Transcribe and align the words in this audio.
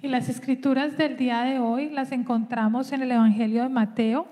Y 0.00 0.06
las 0.06 0.28
escrituras 0.28 0.96
del 0.96 1.16
día 1.16 1.40
de 1.40 1.58
hoy 1.58 1.90
las 1.90 2.12
encontramos 2.12 2.92
en 2.92 3.02
el 3.02 3.10
Evangelio 3.10 3.64
de 3.64 3.68
Mateo, 3.68 4.28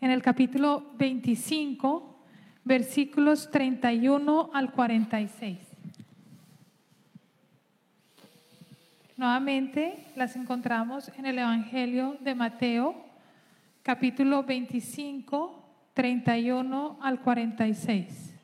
en 0.00 0.10
el 0.10 0.22
capítulo 0.22 0.92
25, 0.96 2.18
versículos 2.64 3.50
31 3.50 4.48
al 4.54 4.72
46. 4.72 5.58
Nuevamente 9.18 10.06
las 10.16 10.36
encontramos 10.36 11.12
en 11.18 11.26
el 11.26 11.38
Evangelio 11.38 12.16
de 12.20 12.34
Mateo, 12.34 12.94
capítulo 13.82 14.42
25, 14.42 15.62
31 15.92 16.98
al 17.02 17.20
46. 17.20 18.35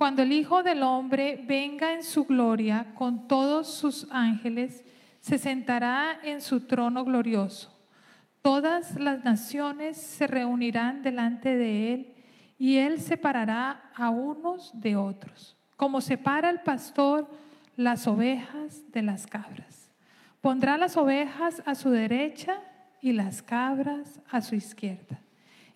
Cuando 0.00 0.22
el 0.22 0.32
Hijo 0.32 0.62
del 0.62 0.82
Hombre 0.82 1.44
venga 1.46 1.92
en 1.92 2.02
su 2.02 2.24
gloria 2.24 2.86
con 2.94 3.28
todos 3.28 3.68
sus 3.68 4.08
ángeles, 4.10 4.82
se 5.20 5.36
sentará 5.36 6.18
en 6.22 6.40
su 6.40 6.60
trono 6.60 7.04
glorioso. 7.04 7.78
Todas 8.40 8.98
las 8.98 9.24
naciones 9.24 9.98
se 9.98 10.26
reunirán 10.26 11.02
delante 11.02 11.54
de 11.54 11.92
él 11.92 12.14
y 12.56 12.78
él 12.78 12.98
separará 12.98 13.90
a 13.94 14.08
unos 14.08 14.70
de 14.72 14.96
otros, 14.96 15.58
como 15.76 16.00
separa 16.00 16.48
el 16.48 16.60
pastor 16.60 17.28
las 17.76 18.06
ovejas 18.06 18.90
de 18.92 19.02
las 19.02 19.26
cabras. 19.26 19.90
Pondrá 20.40 20.78
las 20.78 20.96
ovejas 20.96 21.62
a 21.66 21.74
su 21.74 21.90
derecha 21.90 22.62
y 23.02 23.12
las 23.12 23.42
cabras 23.42 24.18
a 24.30 24.40
su 24.40 24.54
izquierda. 24.54 25.20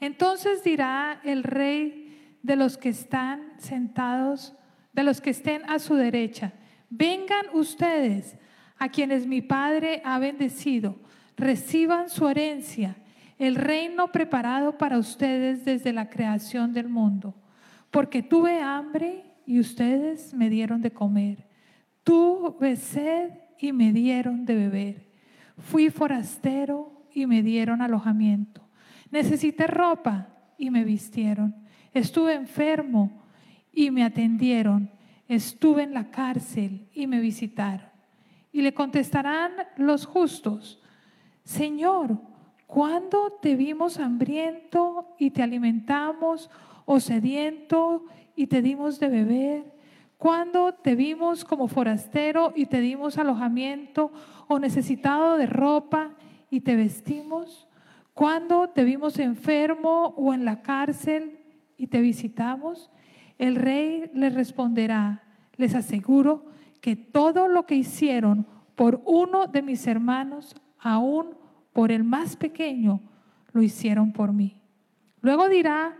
Entonces 0.00 0.64
dirá 0.64 1.20
el 1.24 1.42
rey 1.42 2.03
de 2.44 2.56
los 2.56 2.76
que 2.76 2.90
están 2.90 3.54
sentados, 3.56 4.54
de 4.92 5.02
los 5.02 5.22
que 5.22 5.30
estén 5.30 5.62
a 5.68 5.78
su 5.78 5.94
derecha. 5.94 6.52
Vengan 6.90 7.46
ustedes 7.54 8.36
a 8.78 8.90
quienes 8.90 9.26
mi 9.26 9.40
Padre 9.40 10.02
ha 10.04 10.18
bendecido, 10.18 10.96
reciban 11.38 12.10
su 12.10 12.28
herencia, 12.28 12.96
el 13.38 13.54
reino 13.54 14.12
preparado 14.12 14.76
para 14.76 14.98
ustedes 14.98 15.64
desde 15.64 15.94
la 15.94 16.10
creación 16.10 16.74
del 16.74 16.90
mundo. 16.90 17.34
Porque 17.90 18.22
tuve 18.22 18.60
hambre 18.60 19.24
y 19.46 19.58
ustedes 19.58 20.34
me 20.34 20.50
dieron 20.50 20.82
de 20.82 20.92
comer. 20.92 21.48
Tuve 22.02 22.76
sed 22.76 23.30
y 23.58 23.72
me 23.72 23.90
dieron 23.94 24.44
de 24.44 24.54
beber. 24.54 25.06
Fui 25.56 25.88
forastero 25.88 27.06
y 27.10 27.24
me 27.24 27.42
dieron 27.42 27.80
alojamiento. 27.80 28.68
Necesité 29.10 29.66
ropa 29.66 30.28
y 30.58 30.68
me 30.68 30.84
vistieron. 30.84 31.63
Estuve 31.94 32.34
enfermo 32.34 33.22
y 33.72 33.92
me 33.92 34.02
atendieron. 34.02 34.90
Estuve 35.28 35.84
en 35.84 35.94
la 35.94 36.10
cárcel 36.10 36.88
y 36.92 37.06
me 37.06 37.20
visitaron. 37.20 37.88
Y 38.52 38.62
le 38.62 38.74
contestarán 38.74 39.52
los 39.76 40.04
justos, 40.04 40.82
Señor, 41.44 42.18
¿cuándo 42.66 43.38
te 43.40 43.54
vimos 43.54 43.98
hambriento 43.98 45.14
y 45.18 45.30
te 45.30 45.42
alimentamos 45.42 46.50
o 46.84 47.00
sediento 47.00 48.06
y 48.36 48.48
te 48.48 48.60
dimos 48.60 48.98
de 48.98 49.08
beber? 49.08 49.74
¿Cuándo 50.18 50.74
te 50.74 50.94
vimos 50.94 51.44
como 51.44 51.68
forastero 51.68 52.52
y 52.56 52.66
te 52.66 52.80
dimos 52.80 53.18
alojamiento 53.18 54.10
o 54.48 54.58
necesitado 54.58 55.36
de 55.36 55.46
ropa 55.46 56.14
y 56.50 56.60
te 56.60 56.76
vestimos? 56.76 57.68
¿Cuándo 58.14 58.68
te 58.70 58.84
vimos 58.84 59.18
enfermo 59.18 60.14
o 60.16 60.32
en 60.32 60.44
la 60.44 60.62
cárcel 60.62 61.43
y 61.76 61.88
te 61.88 62.00
visitamos, 62.00 62.90
el 63.38 63.56
rey 63.56 64.10
les 64.14 64.34
responderá, 64.34 65.22
les 65.56 65.74
aseguro 65.74 66.46
que 66.80 66.96
todo 66.96 67.48
lo 67.48 67.66
que 67.66 67.74
hicieron 67.74 68.46
por 68.74 69.02
uno 69.06 69.46
de 69.46 69.62
mis 69.62 69.86
hermanos, 69.86 70.54
aún 70.78 71.36
por 71.72 71.90
el 71.90 72.04
más 72.04 72.36
pequeño, 72.36 73.00
lo 73.52 73.62
hicieron 73.62 74.12
por 74.12 74.32
mí. 74.32 74.60
Luego 75.20 75.48
dirá 75.48 75.96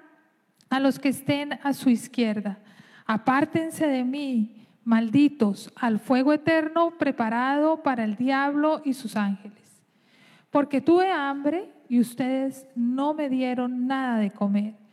a 0.71 0.81
los 0.81 0.99
que 0.99 1.09
estén 1.09 1.55
a 1.63 1.73
su 1.73 1.91
izquierda, 1.91 2.59
apártense 3.07 3.87
de 3.87 4.05
mí, 4.05 4.67
malditos, 4.85 5.73
al 5.77 5.99
fuego 5.99 6.33
eterno 6.33 6.93
preparado 6.99 7.83
para 7.83 8.05
el 8.05 8.17
diablo 8.17 8.83
y 8.85 8.95
sus 8.95 9.17
ángeles. 9.17 9.83
Porque 10.51 10.81
tuve 10.81 11.11
hambre 11.11 11.73
y 11.89 12.01
ustedes 12.01 12.69
no 12.77 13.15
me 13.15 13.29
dieron 13.29 13.87
nada 13.87 14.19
de 14.19 14.31
comer 14.31 14.84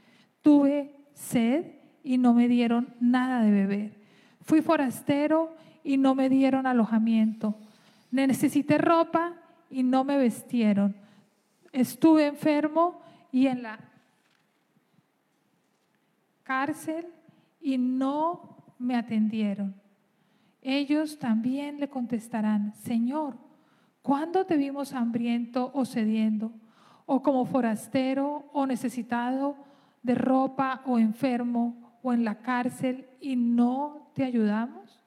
Tuve 0.42 0.96
sed 1.14 1.66
y 2.04 2.18
no 2.18 2.34
me 2.34 2.48
dieron 2.48 2.94
nada 3.00 3.42
de 3.44 3.52
beber. 3.52 4.02
Fui 4.42 4.62
forastero 4.62 5.56
y 5.84 5.98
no 5.98 6.16
me 6.16 6.30
dieron 6.30 6.66
alojamiento. 6.66 7.56
Necesité 8.12 8.78
ropa 8.78 9.34
y 9.70 9.84
no 9.84 10.04
me 10.04 10.18
vestieron. 10.18 10.96
Estuve 11.72 12.28
enfermo 12.28 13.02
y 13.32 13.48
en 13.48 13.64
la 13.64 13.80
cárcel 16.44 17.08
y 17.62 17.78
no 17.78 18.58
me 18.78 18.96
atendieron. 18.96 19.76
Ellos 20.62 21.18
también 21.18 21.80
le 21.80 21.90
contestarán, 21.90 22.74
Señor, 22.76 23.36
¿cuándo 24.02 24.46
te 24.46 24.58
vimos 24.58 24.94
hambriento 24.94 25.72
o 25.74 25.86
sediendo, 25.86 26.52
o 27.06 27.24
como 27.24 27.46
forastero 27.46 28.50
o 28.54 28.66
necesitado? 28.66 29.56
De 30.04 30.16
ropa 30.16 30.82
o 30.86 31.00
enfermo 31.00 32.00
o 32.02 32.14
en 32.14 32.24
la 32.24 32.42
cárcel 32.42 33.08
y 33.20 33.36
no 33.36 34.12
te 34.16 34.24
ayudamos? 34.24 35.02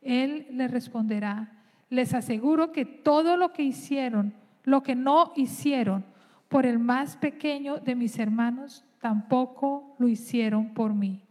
Él 0.00 0.46
le 0.50 0.68
responderá, 0.68 1.52
les 1.90 2.14
aseguro 2.14 2.72
que 2.72 2.84
todo 2.84 3.36
lo 3.36 3.52
que 3.52 3.62
hicieron, 3.62 4.34
lo 4.64 4.82
que 4.82 4.94
no 4.94 5.32
hicieron 5.36 6.04
por 6.48 6.66
el 6.66 6.78
más 6.78 7.16
pequeño 7.16 7.78
de 7.78 7.94
mis 7.94 8.18
hermanos, 8.18 8.84
tampoco 9.00 9.96
lo 9.98 10.08
hicieron 10.08 10.74
por 10.74 10.94
mí. 10.94 11.22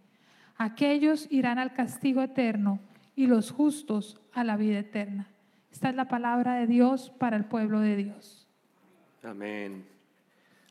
Aquellos 0.57 1.27
irán 1.31 1.59
al 1.59 1.73
castigo 1.73 2.21
eterno 2.21 2.79
y 3.15 3.27
los 3.27 3.51
justos 3.51 4.19
a 4.33 4.43
la 4.43 4.57
vida 4.57 4.79
eterna. 4.79 5.27
Esta 5.71 5.89
es 5.89 5.95
la 5.95 6.07
palabra 6.07 6.55
de 6.55 6.67
Dios 6.67 7.11
para 7.19 7.37
el 7.37 7.45
pueblo 7.45 7.79
de 7.79 7.95
Dios. 7.95 8.47
Amén. 9.23 9.85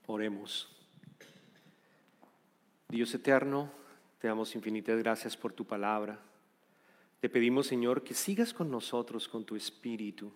Oremos. 0.06 0.75
Dios 2.88 3.12
eterno, 3.14 3.72
te 4.20 4.28
damos 4.28 4.54
infinitas 4.54 4.96
gracias 4.98 5.36
por 5.36 5.52
tu 5.52 5.64
palabra. 5.64 6.20
Te 7.20 7.28
pedimos, 7.28 7.66
Señor, 7.66 8.04
que 8.04 8.14
sigas 8.14 8.54
con 8.54 8.70
nosotros, 8.70 9.26
con 9.26 9.44
tu 9.44 9.56
espíritu, 9.56 10.32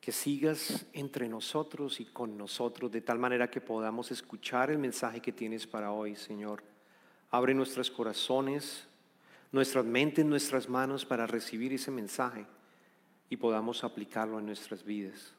que 0.00 0.10
sigas 0.10 0.86
entre 0.94 1.28
nosotros 1.28 2.00
y 2.00 2.06
con 2.06 2.38
nosotros, 2.38 2.90
de 2.90 3.02
tal 3.02 3.18
manera 3.18 3.50
que 3.50 3.60
podamos 3.60 4.10
escuchar 4.10 4.70
el 4.70 4.78
mensaje 4.78 5.20
que 5.20 5.32
tienes 5.32 5.66
para 5.66 5.92
hoy, 5.92 6.16
Señor. 6.16 6.62
Abre 7.30 7.52
nuestros 7.52 7.90
corazones, 7.90 8.86
nuestras 9.52 9.84
mentes, 9.84 10.24
nuestras 10.24 10.70
manos 10.70 11.04
para 11.04 11.26
recibir 11.26 11.74
ese 11.74 11.90
mensaje 11.90 12.46
y 13.28 13.36
podamos 13.36 13.84
aplicarlo 13.84 14.38
en 14.38 14.46
nuestras 14.46 14.84
vidas. 14.84 15.34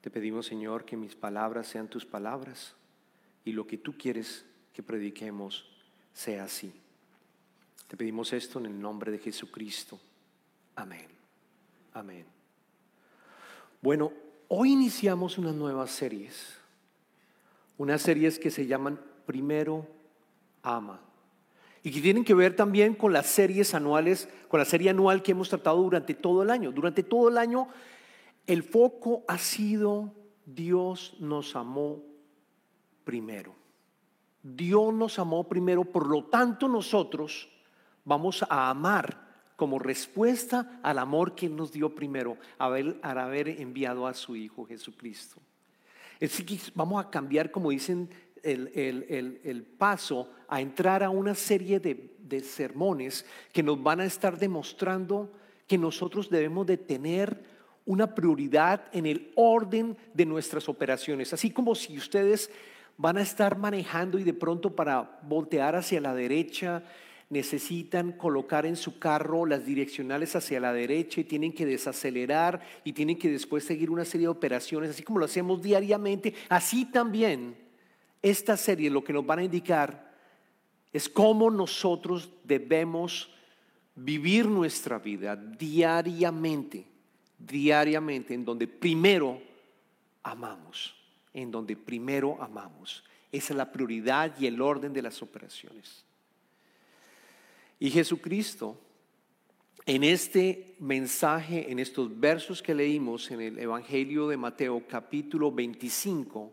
Te 0.00 0.10
pedimos, 0.10 0.46
Señor, 0.46 0.86
que 0.86 0.96
mis 0.96 1.14
palabras 1.14 1.66
sean 1.66 1.88
tus 1.88 2.06
palabras 2.06 2.74
y 3.44 3.52
lo 3.52 3.66
que 3.66 3.76
tú 3.76 3.98
quieres 3.98 4.46
que 4.72 4.82
prediquemos 4.82 5.66
sea 6.12 6.44
así. 6.44 6.72
Te 7.88 7.96
pedimos 7.96 8.32
esto 8.32 8.58
en 8.58 8.66
el 8.66 8.80
nombre 8.80 9.12
de 9.12 9.18
Jesucristo. 9.18 9.98
Amén. 10.76 11.08
Amén. 11.92 12.24
Bueno, 13.82 14.12
hoy 14.48 14.72
iniciamos 14.72 15.36
unas 15.38 15.54
nuevas 15.54 15.90
series. 15.90 16.56
Unas 17.76 18.00
series 18.00 18.38
que 18.38 18.50
se 18.50 18.66
llaman 18.66 19.00
Primero 19.26 19.86
Ama. 20.62 21.00
Y 21.82 21.90
que 21.90 22.00
tienen 22.00 22.24
que 22.24 22.34
ver 22.34 22.54
también 22.54 22.94
con 22.94 23.12
las 23.12 23.26
series 23.26 23.74
anuales, 23.74 24.28
con 24.48 24.60
la 24.60 24.64
serie 24.64 24.90
anual 24.90 25.22
que 25.22 25.32
hemos 25.32 25.48
tratado 25.48 25.82
durante 25.82 26.14
todo 26.14 26.42
el 26.42 26.50
año. 26.50 26.70
Durante 26.70 27.02
todo 27.02 27.28
el 27.28 27.38
año 27.38 27.68
el 28.46 28.62
foco 28.62 29.24
ha 29.28 29.38
sido 29.38 30.12
Dios 30.46 31.14
nos 31.18 31.56
amó 31.56 32.02
primero. 33.04 33.61
Dios 34.42 34.92
nos 34.92 35.18
amó 35.18 35.48
primero, 35.48 35.84
por 35.84 36.06
lo 36.06 36.24
tanto 36.24 36.68
nosotros 36.68 37.48
vamos 38.04 38.44
a 38.48 38.70
amar 38.70 39.30
como 39.56 39.78
respuesta 39.78 40.80
al 40.82 40.98
amor 40.98 41.34
que 41.34 41.46
Él 41.46 41.54
nos 41.54 41.70
dio 41.70 41.94
primero, 41.94 42.36
al 42.58 42.98
haber 43.02 43.48
enviado 43.48 44.06
a 44.06 44.14
su 44.14 44.34
Hijo 44.34 44.64
Jesucristo. 44.64 45.40
Vamos 46.74 47.04
a 47.04 47.10
cambiar, 47.10 47.50
como 47.50 47.70
dicen, 47.70 48.08
el, 48.42 49.66
paso 49.78 50.30
a 50.48 50.60
entrar 50.60 51.02
a 51.02 51.10
una 51.10 51.34
serie 51.34 51.78
de, 51.78 52.16
de 52.18 52.40
sermones 52.40 53.24
que 53.52 53.62
nos 53.62 53.80
van 53.80 54.00
a 54.00 54.04
estar 54.04 54.38
demostrando 54.38 55.32
que 55.66 55.78
nosotros 55.78 56.28
debemos 56.28 56.66
de 56.66 56.76
tener 56.76 57.44
una 57.84 58.14
prioridad 58.14 58.84
en 58.92 59.06
el 59.06 59.32
orden 59.34 59.96
de 60.14 60.26
nuestras 60.26 60.68
operaciones. 60.68 61.32
Así 61.32 61.50
como 61.50 61.74
si 61.74 61.96
ustedes 61.96 62.50
van 62.96 63.18
a 63.18 63.22
estar 63.22 63.58
manejando 63.58 64.18
y 64.18 64.24
de 64.24 64.34
pronto 64.34 64.74
para 64.74 65.20
voltear 65.22 65.76
hacia 65.76 66.00
la 66.00 66.14
derecha 66.14 66.82
necesitan 67.30 68.12
colocar 68.12 68.66
en 68.66 68.76
su 68.76 68.98
carro 68.98 69.46
las 69.46 69.64
direccionales 69.64 70.36
hacia 70.36 70.60
la 70.60 70.72
derecha 70.74 71.22
y 71.22 71.24
tienen 71.24 71.54
que 71.54 71.64
desacelerar 71.64 72.60
y 72.84 72.92
tienen 72.92 73.18
que 73.18 73.30
después 73.30 73.64
seguir 73.64 73.90
una 73.90 74.04
serie 74.04 74.26
de 74.26 74.32
operaciones, 74.32 74.90
así 74.90 75.02
como 75.02 75.18
lo 75.18 75.24
hacemos 75.24 75.62
diariamente, 75.62 76.34
así 76.50 76.84
también 76.84 77.56
esta 78.20 78.56
serie 78.58 78.90
lo 78.90 79.02
que 79.02 79.14
nos 79.14 79.24
van 79.24 79.38
a 79.38 79.44
indicar 79.44 80.12
es 80.92 81.08
cómo 81.08 81.50
nosotros 81.50 82.30
debemos 82.44 83.30
vivir 83.94 84.46
nuestra 84.46 84.98
vida 84.98 85.34
diariamente, 85.34 86.86
diariamente, 87.38 88.34
en 88.34 88.44
donde 88.44 88.66
primero 88.68 89.40
amamos, 90.22 90.94
en 91.34 91.50
donde 91.50 91.76
primero 91.76 92.40
amamos. 92.42 93.04
Esa 93.30 93.52
es 93.52 93.56
la 93.56 93.72
prioridad 93.72 94.38
y 94.38 94.46
el 94.46 94.60
orden 94.60 94.92
de 94.92 95.02
las 95.02 95.22
operaciones. 95.22 96.04
Y 97.80 97.90
Jesucristo, 97.90 98.78
en 99.86 100.04
este 100.04 100.76
mensaje, 100.78 101.72
en 101.72 101.78
estos 101.78 102.20
versos 102.20 102.62
que 102.62 102.74
leímos 102.74 103.30
en 103.30 103.40
el 103.40 103.58
Evangelio 103.58 104.28
de 104.28 104.36
Mateo 104.36 104.82
capítulo 104.86 105.50
25, 105.50 106.52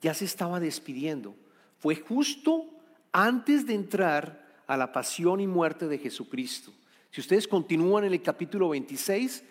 ya 0.00 0.14
se 0.14 0.26
estaba 0.26 0.60
despidiendo. 0.60 1.34
Fue 1.78 1.96
justo 1.96 2.66
antes 3.12 3.66
de 3.66 3.74
entrar 3.74 4.62
a 4.66 4.76
la 4.76 4.92
pasión 4.92 5.40
y 5.40 5.46
muerte 5.46 5.88
de 5.88 5.98
Jesucristo. 5.98 6.72
Si 7.10 7.20
ustedes 7.20 7.48
continúan 7.48 8.04
en 8.04 8.12
el 8.12 8.22
capítulo 8.22 8.68
26, 8.68 9.42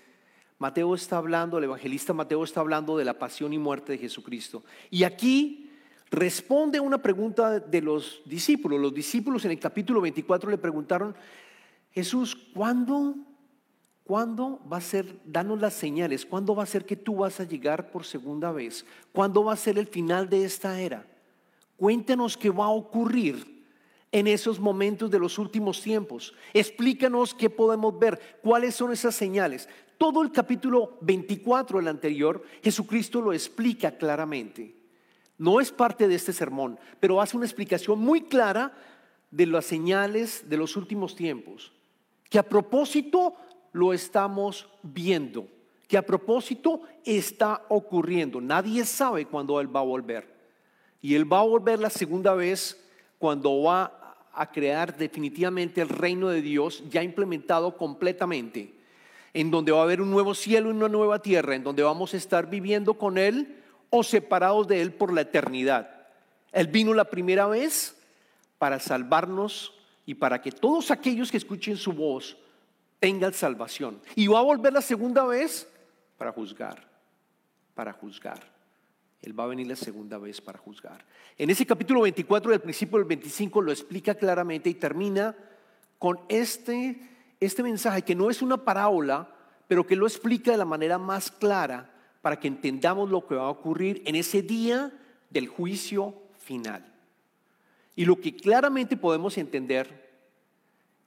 Mateo 0.59 0.93
está 0.93 1.17
hablando, 1.17 1.57
el 1.57 1.63
evangelista 1.63 2.13
Mateo 2.13 2.43
está 2.43 2.59
hablando 2.59 2.97
de 2.97 3.05
la 3.05 3.17
pasión 3.17 3.53
y 3.53 3.57
muerte 3.57 3.93
de 3.93 3.97
Jesucristo. 3.97 4.63
Y 4.91 5.05
aquí 5.05 5.71
responde 6.11 6.81
una 6.81 7.01
pregunta 7.01 7.61
de 7.61 7.81
los 7.81 8.21
discípulos. 8.25 8.79
Los 8.79 8.93
discípulos 8.93 9.45
en 9.45 9.51
el 9.51 9.59
capítulo 9.59 10.01
24 10.01 10.51
le 10.51 10.57
preguntaron, 10.57 11.15
Jesús, 11.91 12.35
¿cuándo, 12.53 13.15
¿cuándo 14.03 14.59
va 14.71 14.77
a 14.77 14.81
ser, 14.81 15.21
danos 15.23 15.61
las 15.61 15.75
señales, 15.75 16.25
cuándo 16.25 16.53
va 16.53 16.63
a 16.63 16.67
ser 16.67 16.85
que 16.85 16.97
tú 16.97 17.15
vas 17.15 17.39
a 17.39 17.45
llegar 17.45 17.89
por 17.89 18.03
segunda 18.03 18.51
vez? 18.51 18.85
¿Cuándo 19.13 19.45
va 19.45 19.53
a 19.53 19.57
ser 19.57 19.79
el 19.79 19.87
final 19.87 20.29
de 20.29 20.43
esta 20.43 20.81
era? 20.81 21.07
Cuéntanos 21.77 22.35
qué 22.35 22.49
va 22.49 22.65
a 22.65 22.71
ocurrir 22.71 23.63
en 24.11 24.27
esos 24.27 24.59
momentos 24.59 25.09
de 25.09 25.19
los 25.19 25.37
últimos 25.37 25.81
tiempos. 25.81 26.33
Explícanos 26.53 27.33
qué 27.33 27.49
podemos 27.49 27.97
ver, 27.97 28.19
cuáles 28.41 28.75
son 28.75 28.91
esas 28.91 29.15
señales. 29.15 29.69
Todo 29.99 30.21
el 30.21 30.31
capítulo 30.31 30.97
24, 31.01 31.81
el 31.81 31.89
anterior, 31.89 32.41
Jesucristo 32.63 33.19
lo 33.19 33.33
explica 33.33 33.97
claramente. 33.97 34.73
No 35.37 35.59
es 35.59 35.73
parte 35.73 36.07
de 36.07 36.15
este 36.15 36.31
sermón, 36.31 36.79
pero 37.01 37.19
hace 37.21 37.35
una 37.35 37.45
explicación 37.45 37.99
muy 37.99 38.21
clara 38.21 38.71
de 39.29 39.45
las 39.45 39.65
señales 39.65 40.49
de 40.49 40.55
los 40.55 40.77
últimos 40.77 41.17
tiempos, 41.17 41.73
que 42.29 42.39
a 42.39 42.43
propósito 42.43 43.35
lo 43.73 43.91
estamos 43.91 44.69
viendo, 44.83 45.49
que 45.89 45.97
a 45.97 46.05
propósito 46.05 46.79
está 47.03 47.65
ocurriendo. 47.67 48.39
Nadie 48.39 48.85
sabe 48.85 49.25
cuándo 49.25 49.59
Él 49.59 49.75
va 49.75 49.81
a 49.81 49.83
volver. 49.83 50.33
Y 51.01 51.15
Él 51.15 51.31
va 51.31 51.41
a 51.41 51.43
volver 51.43 51.77
la 51.77 51.89
segunda 51.89 52.33
vez 52.35 52.81
cuando 53.17 53.63
va 53.63 54.15
a 54.31 54.49
crear 54.49 54.97
definitivamente 54.97 55.81
el 55.81 55.89
reino 55.89 56.29
de 56.29 56.41
Dios 56.41 56.85
ya 56.89 57.03
implementado 57.03 57.75
completamente, 57.75 58.78
en 59.33 59.51
donde 59.51 59.71
va 59.71 59.79
a 59.79 59.83
haber 59.83 60.01
un 60.01 60.11
nuevo 60.11 60.33
cielo 60.33 60.69
y 60.69 60.73
una 60.73 60.89
nueva 60.89 61.21
tierra, 61.21 61.55
en 61.55 61.63
donde 61.63 61.83
vamos 61.83 62.13
a 62.13 62.17
estar 62.17 62.49
viviendo 62.49 62.95
con 62.95 63.17
Él 63.17 63.57
o 63.89 64.03
separados 64.03 64.67
de 64.67 64.81
Él 64.81 64.93
por 64.93 65.13
la 65.13 65.21
eternidad. 65.21 66.07
Él 66.51 66.67
vino 66.67 66.93
la 66.93 67.05
primera 67.05 67.47
vez 67.47 67.95
para 68.57 68.79
salvarnos 68.79 69.73
y 70.05 70.15
para 70.15 70.41
que 70.41 70.51
todos 70.51 70.91
aquellos 70.91 71.31
que 71.31 71.37
escuchen 71.37 71.77
su 71.77 71.93
voz 71.93 72.37
tengan 72.99 73.33
salvación. 73.33 74.01
Y 74.15 74.27
va 74.27 74.39
a 74.39 74.43
volver 74.43 74.73
la 74.73 74.81
segunda 74.81 75.25
vez 75.25 75.67
para 76.17 76.31
juzgar, 76.31 76.83
para 77.75 77.93
juzgar. 77.93 78.39
Él 79.21 79.37
va 79.37 79.43
a 79.43 79.47
venir 79.47 79.67
la 79.67 79.75
segunda 79.75 80.17
vez 80.17 80.39
para 80.41 80.59
juzgar. 80.59 81.03
En 81.37 81.49
ese 81.49 81.65
capítulo 81.65 82.01
24 82.01 82.51
del 82.51 82.61
principio 82.61 82.97
del 82.97 83.07
25 83.07 83.61
lo 83.61 83.71
explica 83.71 84.15
claramente 84.15 84.69
y 84.69 84.75
termina 84.75 85.35
con 85.97 86.19
este, 86.29 86.99
este 87.39 87.63
mensaje 87.63 88.01
que 88.01 88.15
no 88.15 88.29
es 88.29 88.41
una 88.41 88.57
parábola, 88.57 89.33
pero 89.67 89.85
que 89.85 89.95
lo 89.95 90.07
explica 90.07 90.51
de 90.51 90.57
la 90.57 90.65
manera 90.65 90.97
más 90.97 91.31
clara 91.31 91.93
para 92.21 92.39
que 92.39 92.47
entendamos 92.47 93.09
lo 93.09 93.25
que 93.25 93.35
va 93.35 93.43
a 93.43 93.49
ocurrir 93.49 94.01
en 94.05 94.15
ese 94.15 94.41
día 94.41 94.91
del 95.29 95.47
juicio 95.47 96.15
final. 96.37 96.85
Y 97.95 98.05
lo 98.05 98.19
que 98.19 98.35
claramente 98.35 98.97
podemos 98.97 99.37
entender 99.37 100.09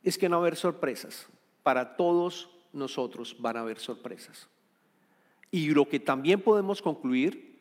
es 0.03 0.19
que 0.19 0.29
no 0.29 0.37
va 0.37 0.45
a 0.45 0.47
haber 0.47 0.57
sorpresas. 0.57 1.27
Para 1.63 1.97
todos 1.97 2.51
nosotros 2.73 3.37
van 3.39 3.57
a 3.57 3.61
haber 3.61 3.79
sorpresas. 3.79 4.49
Y 5.51 5.71
lo 5.71 5.89
que 5.89 6.01
también 6.01 6.41
podemos 6.41 6.81
concluir 6.81 7.61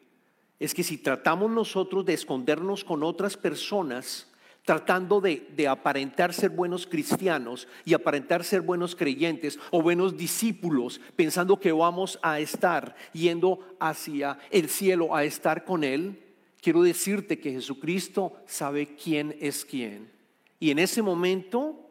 es 0.60 0.74
que 0.74 0.84
si 0.84 0.98
tratamos 0.98 1.52
nosotros 1.52 2.06
de 2.06 2.14
escondernos 2.14 2.84
con 2.84 3.04
otras 3.04 3.36
personas, 3.36 4.31
tratando 4.64 5.22
de, 5.22 5.68
aparentar 5.68 6.34
ser 6.34 6.52
buenos 6.52 6.86
cristianos 6.86 7.68
y 7.84 7.94
aparentar 7.94 8.44
ser 8.44 8.62
buenos 8.62 8.96
creyentes 8.96 9.60
o 9.72 9.82
buenos 9.82 10.18
discípulos, 10.18 11.02
pensando 11.16 11.60
que 11.60 11.72
vamos 11.72 12.20
a 12.22 12.40
estar 12.40 12.96
yendo 13.12 13.60
hacia 13.80 14.38
el 14.52 14.70
cielo 14.70 15.16
a 15.16 15.24
estar 15.24 15.66
con 15.66 15.84
Él, 15.84 16.22
quiero 16.62 16.84
decirte 16.84 17.40
que 17.40 17.52
Jesucristo 17.52 18.34
sabe 18.46 18.96
quién 18.96 19.36
es 19.40 19.66
quién. 19.66 20.12
Y 20.60 20.70
en 20.70 20.78
ese 20.78 21.02
momento 21.02 21.90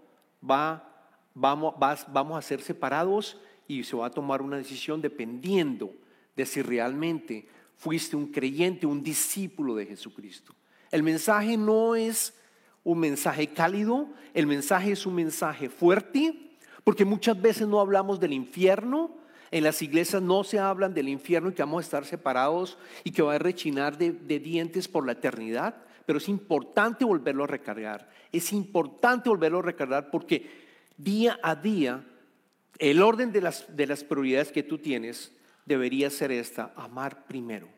va, 0.48 1.08
vamos, 1.34 1.74
vamos 1.76 2.38
a 2.38 2.42
ser 2.42 2.62
separados 2.62 3.36
y 3.66 3.82
se 3.82 3.96
va 3.96 4.06
a 4.06 4.10
tomar 4.10 4.42
una 4.42 4.58
decisión 4.58 5.00
dependiendo 5.00 5.92
de 6.36 6.46
si 6.46 6.62
realmente 6.62 7.48
fuiste 7.76 8.14
un 8.14 8.26
creyente, 8.26 8.86
un 8.86 9.02
discípulo 9.02 9.74
de 9.74 9.86
Jesucristo. 9.86 10.54
El 10.92 11.02
mensaje 11.02 11.56
no 11.56 11.96
es 11.96 12.32
un 12.84 12.98
mensaje 12.98 13.48
cálido, 13.48 14.08
el 14.34 14.46
mensaje 14.46 14.92
es 14.92 15.06
un 15.06 15.14
mensaje 15.14 15.68
fuerte, 15.68 16.56
porque 16.84 17.04
muchas 17.04 17.40
veces 17.40 17.68
no 17.68 17.80
hablamos 17.80 18.20
del 18.20 18.32
infierno, 18.32 19.14
en 19.50 19.64
las 19.64 19.82
iglesias 19.82 20.22
no 20.22 20.44
se 20.44 20.58
hablan 20.58 20.94
del 20.94 21.08
infierno 21.08 21.50
y 21.50 21.54
que 21.54 21.62
vamos 21.62 21.82
a 21.82 21.86
estar 21.86 22.04
separados 22.04 22.78
y 23.02 23.10
que 23.10 23.22
va 23.22 23.34
a 23.34 23.38
rechinar 23.38 23.98
de, 23.98 24.38
dientes 24.38 24.86
por 24.86 25.04
la 25.04 25.12
eternidad, 25.12 25.76
pero 26.06 26.18
es 26.18 26.28
importante 26.28 27.04
volverlo 27.04 27.44
a 27.44 27.48
recargar, 27.48 28.08
es 28.32 28.52
importante 28.52 29.28
volverlo 29.28 29.58
a 29.58 29.62
recargar 29.62 30.10
porque 30.10 30.48
día 30.96 31.38
a 31.42 31.56
día 31.56 32.04
el 32.78 33.02
orden 33.02 33.32
de 33.32 33.42
las, 33.42 33.76
de 33.76 33.86
las 33.86 34.04
prioridades 34.04 34.52
que 34.52 34.62
tú 34.62 34.78
tienes 34.78 35.32
debería 35.66 36.10
ser 36.10 36.32
esta, 36.32 36.72
amar 36.76 37.26
primero 37.26 37.68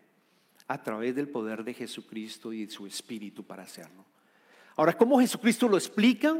a 0.68 0.82
través 0.82 1.14
del 1.14 1.28
poder 1.28 1.64
de 1.64 1.74
Jesucristo 1.74 2.52
y 2.52 2.66
de 2.66 2.70
su 2.70 2.86
Espíritu 2.86 3.44
para 3.44 3.64
hacerlo. 3.64 4.04
Ahora, 4.76 4.92
¿cómo 4.94 5.20
Jesucristo 5.20 5.68
lo 5.68 5.76
explica? 5.76 6.36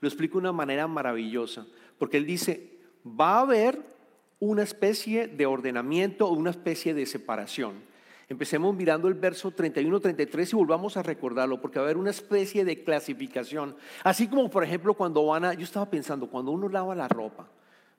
Lo 0.00 0.08
explica 0.08 0.32
de 0.32 0.38
una 0.38 0.52
manera 0.52 0.86
maravillosa, 0.86 1.66
porque 1.98 2.16
Él 2.16 2.26
dice, 2.26 2.78
va 3.04 3.38
a 3.38 3.40
haber 3.40 3.80
una 4.38 4.62
especie 4.62 5.28
de 5.28 5.46
ordenamiento 5.46 6.26
o 6.26 6.32
una 6.32 6.50
especie 6.50 6.94
de 6.94 7.06
separación. 7.06 7.74
Empecemos 8.28 8.74
mirando 8.74 9.06
el 9.06 9.14
verso 9.14 9.52
31-33 9.52 10.52
y 10.52 10.56
volvamos 10.56 10.96
a 10.96 11.02
recordarlo, 11.02 11.60
porque 11.60 11.78
va 11.78 11.84
a 11.84 11.86
haber 11.86 11.96
una 11.96 12.10
especie 12.10 12.64
de 12.64 12.82
clasificación. 12.82 13.76
Así 14.02 14.26
como, 14.26 14.50
por 14.50 14.64
ejemplo, 14.64 14.94
cuando 14.94 15.24
van 15.26 15.44
a, 15.44 15.54
yo 15.54 15.62
estaba 15.62 15.88
pensando, 15.88 16.28
cuando 16.28 16.50
uno 16.50 16.68
lava 16.68 16.94
la 16.94 17.06
ropa, 17.06 17.48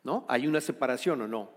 ¿no? 0.03 0.25
Hay 0.27 0.45
una 0.45 0.59
separación 0.59 1.21
o 1.21 1.27
no. 1.27 1.49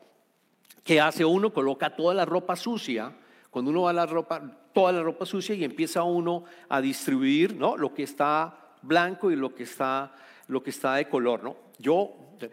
¿Qué 0.85 1.00
hace 1.00 1.25
uno? 1.25 1.53
Coloca 1.53 1.97
toda 1.97 2.15
la 2.15 2.25
ropa 2.25 2.55
sucia 2.57 3.12
cuando 3.50 3.71
uno 3.71 3.83
va 3.83 3.90
a 3.90 3.95
la 3.95 4.07
ropa, 4.07 4.40
toda 4.73 4.92
la 4.92 5.02
ropa 5.02 5.26
sucia 5.26 5.54
y 5.54 5.64
empieza 5.64 6.02
uno 6.02 6.45
a 6.69 6.80
distribuir 6.80 7.54
¿no? 7.54 7.76
lo 7.76 7.92
que 7.92 8.04
está 8.04 8.57
blanco 8.83 9.30
y 9.30 9.37
lo 9.37 9.54
que 9.54 9.64
está, 9.64 10.12
lo 10.47 10.62
que 10.62 10.71
está 10.71 10.95
de 10.95 11.09
color. 11.09 11.42
¿no? 11.42 11.57
Yo 11.78 12.12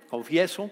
confieso, 0.09 0.71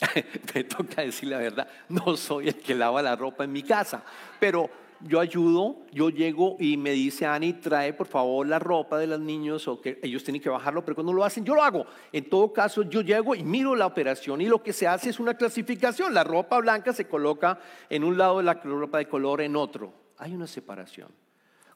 me 0.54 0.64
toca 0.64 1.02
decir 1.02 1.28
la 1.28 1.38
verdad, 1.38 1.68
no 1.88 2.16
soy 2.16 2.48
el 2.48 2.56
que 2.56 2.74
lava 2.74 3.00
la 3.00 3.14
ropa 3.14 3.44
en 3.44 3.52
mi 3.52 3.62
casa, 3.62 4.02
pero 4.38 4.68
yo 5.02 5.20
ayudo, 5.20 5.76
yo 5.92 6.10
llego 6.10 6.56
y 6.58 6.76
me 6.76 6.90
dice 6.90 7.26
Ani, 7.26 7.54
trae 7.54 7.92
por 7.92 8.06
favor 8.06 8.46
la 8.46 8.58
ropa 8.58 8.98
de 8.98 9.06
los 9.06 9.20
niños 9.20 9.66
o 9.68 9.80
que 9.80 9.98
ellos 10.02 10.22
tienen 10.24 10.42
que 10.42 10.48
bajarlo, 10.48 10.84
pero 10.84 10.94
cuando 10.94 11.12
lo 11.12 11.24
hacen 11.24 11.44
yo 11.44 11.54
lo 11.54 11.62
hago. 11.62 11.86
En 12.12 12.28
todo 12.28 12.52
caso, 12.52 12.82
yo 12.82 13.00
llego 13.00 13.34
y 13.34 13.42
miro 13.42 13.74
la 13.74 13.86
operación 13.86 14.40
y 14.40 14.46
lo 14.46 14.62
que 14.62 14.72
se 14.72 14.86
hace 14.86 15.10
es 15.10 15.20
una 15.20 15.34
clasificación. 15.34 16.12
La 16.12 16.24
ropa 16.24 16.58
blanca 16.58 16.92
se 16.92 17.06
coloca 17.06 17.58
en 17.88 18.04
un 18.04 18.18
lado 18.18 18.38
de 18.38 18.44
la 18.44 18.54
ropa 18.54 18.98
de 18.98 19.08
color 19.08 19.40
en 19.40 19.56
otro. 19.56 19.92
Hay 20.18 20.34
una 20.34 20.46
separación. 20.46 21.08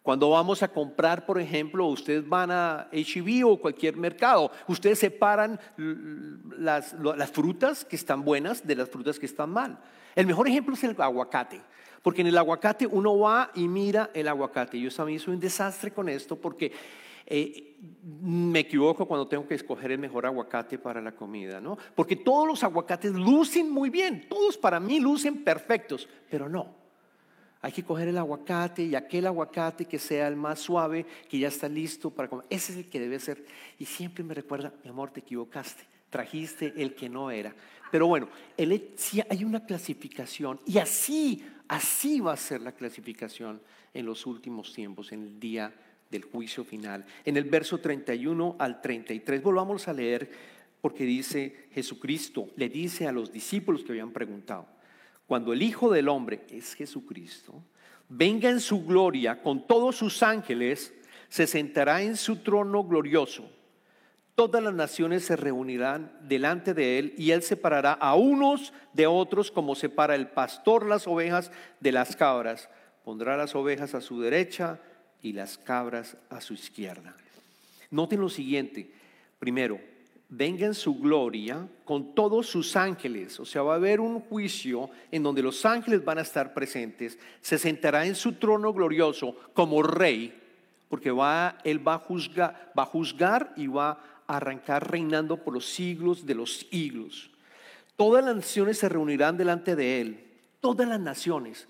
Cuando 0.02 0.28
vamos 0.28 0.62
a 0.62 0.68
comprar, 0.68 1.24
por 1.24 1.40
ejemplo, 1.40 1.86
ustedes 1.86 2.28
van 2.28 2.50
a 2.50 2.88
HB 2.92 3.28
e 3.28 3.44
o 3.44 3.56
cualquier 3.56 3.96
mercado, 3.96 4.50
ustedes 4.68 4.98
separan 4.98 5.58
las 6.58 6.94
frutas 7.32 7.86
que 7.86 7.96
están 7.96 8.22
buenas 8.22 8.66
de 8.66 8.76
las 8.76 8.90
frutas 8.90 9.18
que 9.18 9.24
están 9.24 9.48
mal. 9.48 9.78
El 10.14 10.26
mejor 10.26 10.46
ejemplo 10.46 10.74
es 10.74 10.84
el 10.84 10.94
aguacate. 11.00 11.62
Porque 12.04 12.20
en 12.20 12.26
el 12.26 12.36
aguacate 12.36 12.86
uno 12.86 13.18
va 13.18 13.50
y 13.54 13.66
mira 13.66 14.10
el 14.12 14.28
aguacate. 14.28 14.78
Yo 14.78 14.90
también 14.90 15.18
soy 15.18 15.32
un 15.32 15.40
desastre 15.40 15.90
con 15.90 16.10
esto 16.10 16.36
porque 16.36 16.70
eh, 17.24 17.78
me 18.20 18.58
equivoco 18.58 19.08
cuando 19.08 19.26
tengo 19.26 19.48
que 19.48 19.54
escoger 19.54 19.90
el 19.90 19.98
mejor 19.98 20.26
aguacate 20.26 20.78
para 20.78 21.00
la 21.00 21.12
comida, 21.12 21.62
¿no? 21.62 21.78
Porque 21.94 22.16
todos 22.16 22.46
los 22.46 22.62
aguacates 22.62 23.10
lucen 23.14 23.70
muy 23.70 23.88
bien, 23.88 24.26
todos 24.28 24.58
para 24.58 24.78
mí 24.78 25.00
lucen 25.00 25.42
perfectos, 25.42 26.06
pero 26.28 26.46
no. 26.46 26.74
Hay 27.62 27.72
que 27.72 27.82
coger 27.82 28.08
el 28.08 28.18
aguacate 28.18 28.82
y 28.82 28.94
aquel 28.94 29.26
aguacate 29.26 29.86
que 29.86 29.98
sea 29.98 30.28
el 30.28 30.36
más 30.36 30.60
suave, 30.60 31.06
que 31.30 31.38
ya 31.38 31.48
está 31.48 31.70
listo 31.70 32.10
para 32.10 32.28
comer. 32.28 32.44
Ese 32.50 32.72
es 32.72 32.78
el 32.80 32.90
que 32.90 33.00
debe 33.00 33.18
ser. 33.18 33.46
Y 33.78 33.86
siempre 33.86 34.22
me 34.22 34.34
recuerda, 34.34 34.74
mi 34.84 34.90
amor, 34.90 35.10
te 35.10 35.20
equivocaste. 35.20 35.84
Trajiste 36.10 36.74
el 36.76 36.94
que 36.94 37.08
no 37.08 37.30
era. 37.30 37.54
Pero 37.90 38.08
bueno, 38.08 38.28
hay 38.58 39.44
una 39.44 39.64
clasificación 39.64 40.60
y 40.66 40.78
así, 40.78 41.42
así 41.68 42.20
va 42.20 42.32
a 42.32 42.36
ser 42.36 42.60
la 42.60 42.72
clasificación 42.72 43.60
en 43.92 44.06
los 44.06 44.26
últimos 44.26 44.72
tiempos, 44.72 45.12
en 45.12 45.22
el 45.22 45.40
día 45.40 45.72
del 46.10 46.24
juicio 46.24 46.64
final. 46.64 47.04
En 47.24 47.36
el 47.36 47.44
verso 47.44 47.78
31 47.78 48.56
al 48.58 48.80
33, 48.80 49.42
volvamos 49.42 49.88
a 49.88 49.92
leer 49.92 50.30
porque 50.80 51.04
dice 51.04 51.68
Jesucristo, 51.72 52.50
le 52.56 52.68
dice 52.68 53.06
a 53.06 53.12
los 53.12 53.32
discípulos 53.32 53.82
que 53.82 53.92
habían 53.92 54.12
preguntado, 54.12 54.66
cuando 55.26 55.52
el 55.52 55.62
Hijo 55.62 55.90
del 55.90 56.08
Hombre 56.08 56.42
es 56.50 56.74
Jesucristo, 56.74 57.54
venga 58.08 58.50
en 58.50 58.60
su 58.60 58.84
gloria 58.84 59.40
con 59.40 59.66
todos 59.66 59.96
sus 59.96 60.22
ángeles, 60.22 60.92
se 61.28 61.46
sentará 61.46 62.02
en 62.02 62.16
su 62.16 62.36
trono 62.36 62.84
glorioso. 62.84 63.50
Todas 64.34 64.62
las 64.62 64.74
naciones 64.74 65.24
se 65.24 65.36
reunirán 65.36 66.10
delante 66.22 66.74
de 66.74 66.98
él 66.98 67.14
y 67.16 67.30
él 67.30 67.42
separará 67.42 67.92
a 67.92 68.16
unos 68.16 68.72
de 68.92 69.06
otros 69.06 69.52
como 69.52 69.76
separa 69.76 70.16
el 70.16 70.26
pastor 70.26 70.86
las 70.86 71.06
ovejas 71.06 71.52
de 71.78 71.92
las 71.92 72.16
cabras. 72.16 72.68
Pondrá 73.04 73.36
las 73.36 73.54
ovejas 73.54 73.94
a 73.94 74.00
su 74.00 74.20
derecha 74.20 74.80
y 75.22 75.34
las 75.34 75.56
cabras 75.56 76.16
a 76.30 76.40
su 76.40 76.54
izquierda. 76.54 77.14
Noten 77.90 78.20
lo 78.20 78.28
siguiente. 78.28 78.90
Primero, 79.38 79.78
venga 80.28 80.66
en 80.66 80.74
su 80.74 80.98
gloria 80.98 81.68
con 81.84 82.12
todos 82.14 82.46
sus 82.46 82.74
ángeles. 82.74 83.38
O 83.38 83.44
sea, 83.44 83.62
va 83.62 83.74
a 83.74 83.76
haber 83.76 84.00
un 84.00 84.18
juicio 84.18 84.90
en 85.12 85.22
donde 85.22 85.42
los 85.42 85.64
ángeles 85.64 86.04
van 86.04 86.18
a 86.18 86.22
estar 86.22 86.52
presentes. 86.52 87.18
Se 87.40 87.56
sentará 87.56 88.04
en 88.04 88.16
su 88.16 88.32
trono 88.32 88.72
glorioso 88.72 89.36
como 89.52 89.82
rey, 89.82 90.40
porque 90.88 91.12
va, 91.12 91.58
él 91.62 91.86
va 91.86 91.94
a, 91.94 91.98
juzgar, 91.98 92.72
va 92.76 92.82
a 92.82 92.86
juzgar 92.86 93.52
y 93.56 93.68
va 93.68 94.13
arrancar 94.26 94.90
reinando 94.90 95.36
por 95.36 95.54
los 95.54 95.66
siglos 95.66 96.26
de 96.26 96.34
los 96.34 96.66
siglos. 96.70 97.30
Todas 97.96 98.24
las 98.24 98.36
naciones 98.36 98.78
se 98.78 98.88
reunirán 98.88 99.36
delante 99.36 99.76
de 99.76 100.00
él. 100.00 100.24
Todas 100.60 100.88
las 100.88 101.00
naciones. 101.00 101.68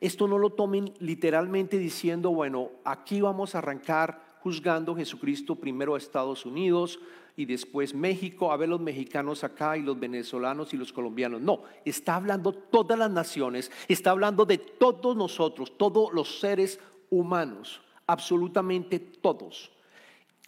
Esto 0.00 0.26
no 0.26 0.38
lo 0.38 0.50
tomen 0.50 0.92
literalmente 0.98 1.78
diciendo, 1.78 2.30
bueno, 2.30 2.70
aquí 2.84 3.20
vamos 3.20 3.54
a 3.54 3.58
arrancar 3.58 4.20
juzgando 4.40 4.96
Jesucristo 4.96 5.54
primero 5.54 5.94
a 5.94 5.98
Estados 5.98 6.44
Unidos, 6.44 6.98
y 7.36 7.46
después 7.46 7.94
México, 7.94 8.52
a 8.52 8.56
ver 8.56 8.68
los 8.68 8.80
mexicanos 8.80 9.42
acá 9.42 9.76
y 9.76 9.82
los 9.82 9.98
venezolanos 9.98 10.74
y 10.74 10.76
los 10.76 10.92
colombianos. 10.92 11.40
No, 11.40 11.62
está 11.84 12.16
hablando 12.16 12.52
todas 12.52 12.98
las 12.98 13.10
naciones, 13.10 13.70
está 13.88 14.10
hablando 14.10 14.44
de 14.44 14.58
todos 14.58 15.16
nosotros, 15.16 15.76
todos 15.78 16.12
los 16.12 16.40
seres 16.40 16.78
humanos, 17.10 17.80
absolutamente 18.06 18.98
todos. 18.98 19.70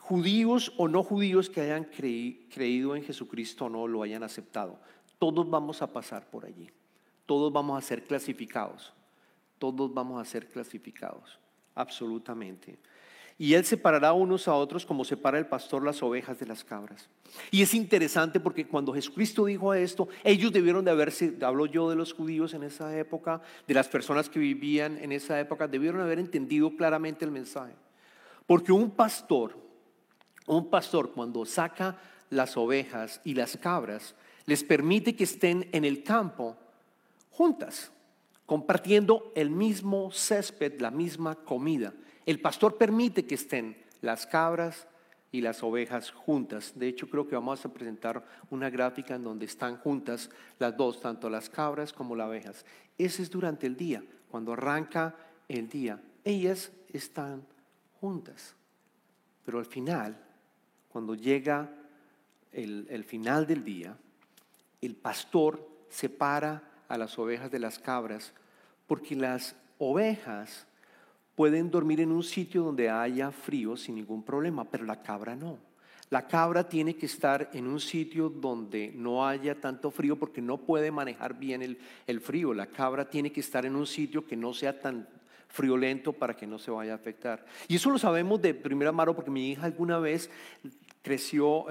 Judíos 0.08 0.73
o 0.76 0.88
no 0.88 1.02
judíos 1.02 1.49
que 1.49 1.62
hayan 1.62 1.84
creído 1.84 2.94
en 2.94 3.02
Jesucristo 3.02 3.66
o 3.66 3.68
no 3.68 3.87
lo 3.87 4.02
hayan 4.02 4.23
aceptado. 4.23 4.78
Todos 5.18 5.49
vamos 5.49 5.80
a 5.82 5.92
pasar 5.92 6.28
por 6.30 6.44
allí. 6.44 6.70
Todos 7.26 7.52
vamos 7.52 7.78
a 7.78 7.87
ser 7.87 8.04
clasificados. 8.04 8.92
Todos 9.58 9.92
vamos 9.94 10.20
a 10.20 10.25
ser 10.25 10.49
clasificados. 10.49 11.38
Absolutamente 11.75 12.78
y 13.37 13.54
él 13.54 13.64
separará 13.64 14.12
unos 14.12 14.46
a 14.46 14.54
otros 14.54 14.87
como 14.87 15.04
separa 15.04 15.38
el 15.38 15.46
pastor 15.46 15.82
las 15.82 16.02
ovejas 16.02 16.38
de 16.38 16.46
las 16.46 16.62
cabras. 16.62 17.08
Y 17.50 17.62
es 17.62 17.75
interesante 17.75 18.38
porque 18.38 18.66
cuando 18.66 18.92
Jesucristo 18.94 19.46
dijo 19.46 19.75
esto, 19.75 20.08
ellos 20.23 20.52
debieron 20.52 20.84
de 20.84 20.92
haberse, 20.92 21.37
hablo 21.42 21.66
yo 21.66 21.90
de 21.90 21.96
los 21.96 22.12
judíos 22.12 22.54
en 22.54 22.62
esa 22.62 22.96
época, 22.96 23.40
de 23.66 23.75
las 23.75 23.88
personas 23.88 24.28
que 24.28 24.38
vivían 24.38 24.99
en 24.99 25.11
esa 25.11 25.38
época, 25.40 25.66
debieron 25.66 26.00
haber 26.00 26.20
entendido 26.20 26.76
claramente 26.76 27.25
el 27.25 27.32
mensaje. 27.32 27.75
Porque 28.46 28.70
un 28.70 28.90
pastor, 28.90 29.56
un 30.47 30.69
pastor 30.71 31.13
cuando 31.13 31.45
saca 31.45 31.99
las 32.31 32.57
ovejas 32.57 33.21
y 33.25 33.35
las 33.35 33.57
cabras, 33.57 34.15
les 34.47 34.63
permite 34.63 35.17
que 35.17 35.25
estén 35.25 35.69
en 35.73 35.85
el 35.85 36.03
campo 36.03 36.57
juntas, 37.31 37.91
compartiendo 38.47 39.33
el 39.35 39.51
mismo 39.51 40.11
césped, 40.13 40.81
la 40.81 40.91
misma 40.91 41.35
comida. 41.35 41.95
El 42.27 42.41
pastor 42.41 42.77
permite 42.77 43.25
que 43.27 43.35
estén 43.35 43.77
las 44.01 44.27
cabras 44.27 44.87
y 45.33 45.41
las 45.41 45.63
ovejas 45.63 46.11
juntas. 46.11 46.73
De 46.77 46.89
hecho, 46.89 47.09
creo 47.09 47.27
que 47.27 47.35
vamos 47.35 47.65
a 47.65 47.73
presentar 47.73 48.25
una 48.51 48.71
gráfica 48.71 49.17
en 49.17 49.25
donde 49.25 49.47
están 49.47 49.79
juntas 49.79 50.31
las 50.59 50.77
dos, 50.77 51.01
tanto 51.01 51.29
las 51.29 51.49
cabras 51.49 51.93
como 51.93 52.15
las 52.15 52.29
ovejas. 52.29 52.65
Ese 52.97 53.23
es 53.23 53.31
durante 53.31 53.67
el 53.67 53.77
día, 53.77 54.05
cuando 54.31 54.53
arranca 54.53 55.17
el 55.49 55.69
día. 55.69 56.01
Ellas 56.23 56.71
están 56.93 57.45
juntas. 58.01 58.55
Pero 59.45 59.59
al 59.59 59.67
final, 59.67 60.24
cuando 60.95 61.17
llega 61.17 61.69
el, 62.53 62.87
el 62.89 63.03
final 63.03 63.49
del 63.49 63.65
día, 63.65 63.97
el 64.81 64.95
pastor 64.95 65.69
separa 65.89 66.63
a 66.87 66.97
las 66.97 67.19
ovejas 67.19 67.51
de 67.51 67.59
las 67.59 67.81
cabras 67.81 68.33
porque 68.87 69.17
las 69.17 69.57
ovejas 69.79 70.69
pueden 71.35 71.69
dormir 71.73 72.01
en 72.01 72.13
un 72.13 72.23
sitio 72.23 72.63
donde 72.63 72.91
haya 72.91 73.33
frío 73.33 73.77
sin 73.77 73.97
ningún 73.97 74.23
problema, 74.23 74.71
pero 74.71 74.85
la 74.85 75.03
cabra 75.03 75.35
no. 75.35 75.59
La 76.11 76.29
cabra 76.29 76.69
tiene 76.69 76.95
que 76.95 77.07
estar 77.07 77.51
en 77.55 77.67
un 77.67 77.81
sitio 77.81 78.29
donde 78.29 78.93
no 78.95 79.27
haya 79.27 79.61
tanto 79.61 79.91
frío 79.91 80.15
porque 80.15 80.41
no 80.41 80.59
puede 80.59 80.93
manejar 80.93 81.37
bien 81.37 81.77
el, 82.07 82.21
frío. 82.21 82.55
La 82.55 82.67
cabra 82.67 83.11
tiene 83.11 83.33
que 83.33 83.41
estar 83.41 83.67
en 83.67 83.75
un 83.75 83.85
sitio 83.85 84.25
que 84.25 84.37
no 84.37 84.55
sea 84.55 84.79
tan 84.79 85.09
friolento 85.49 86.13
para 86.13 86.35
que 86.35 86.47
no 86.47 86.59
se 86.59 86.71
vaya 86.71 86.93
a 86.93 86.97
afectar. 86.97 87.45
Y 87.69 87.77
eso 87.77 87.91
lo 87.91 87.99
sabemos 87.99 88.43
de 88.43 88.55
primera 88.55 88.93
mano 88.93 89.15
porque 89.15 89.31
mi 89.31 89.53
hija 89.53 89.65
alguna 89.65 89.99
vez 89.99 90.31
creció, 91.04 91.66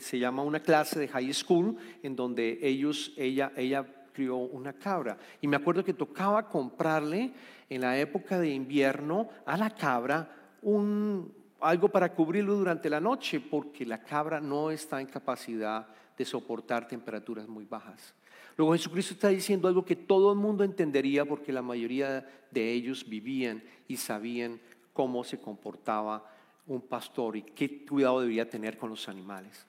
se 0.00 0.18
llama 0.18 0.42
una 0.42 0.60
clase 0.60 0.98
de 0.98 1.06
high 1.06 1.32
school 1.34 1.76
en 2.02 2.16
donde 2.16 2.58
ellos, 2.62 3.12
ella, 3.18 3.52
ella 3.54 3.86
crió 4.14 4.36
una 4.36 4.72
cabra. 4.72 5.18
Y 5.42 5.46
me 5.46 5.56
acuerdo 5.56 5.84
que 5.84 5.92
tocaba 5.92 6.48
comprarle 6.48 7.32
en 7.68 7.80
la 7.82 7.98
época 7.98 8.40
de 8.40 8.48
invierno 8.48 9.28
a 9.44 9.58
la 9.58 9.68
cabra 9.68 10.34
un, 10.62 11.30
algo 11.60 11.90
para 11.90 12.14
cubrirlo 12.14 12.54
durante 12.54 12.88
la 12.88 12.98
noche, 12.98 13.40
porque 13.40 13.84
la 13.84 14.02
cabra 14.02 14.40
no 14.40 14.70
está 14.70 15.02
en 15.02 15.06
capacidad 15.06 15.86
de 16.16 16.24
soportar 16.24 16.88
temperaturas 16.88 17.46
muy 17.46 17.66
bajas. 17.66 18.14
Luego 18.56 18.72
Jesucristo 18.72 19.12
está 19.12 19.28
diciendo 19.28 19.68
algo 19.68 19.84
que 19.84 19.96
todo 19.96 20.32
el 20.32 20.38
mundo 20.38 20.64
entendería 20.64 21.26
porque 21.26 21.52
la 21.52 21.62
mayoría 21.62 22.26
de 22.50 22.72
ellos 22.72 23.06
vivían 23.06 23.62
y 23.86 23.98
sabían 23.98 24.60
cómo 24.94 25.24
se 25.24 25.38
comportaba 25.38 26.31
un 26.66 26.80
pastor 26.82 27.36
y 27.36 27.42
qué 27.42 27.84
cuidado 27.84 28.20
debía 28.20 28.48
tener 28.48 28.76
con 28.78 28.90
los 28.90 29.08
animales. 29.08 29.66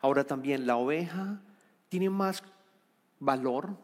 Ahora 0.00 0.24
también 0.24 0.66
la 0.66 0.76
oveja 0.76 1.40
tiene 1.88 2.10
más 2.10 2.42
valor, 3.20 3.76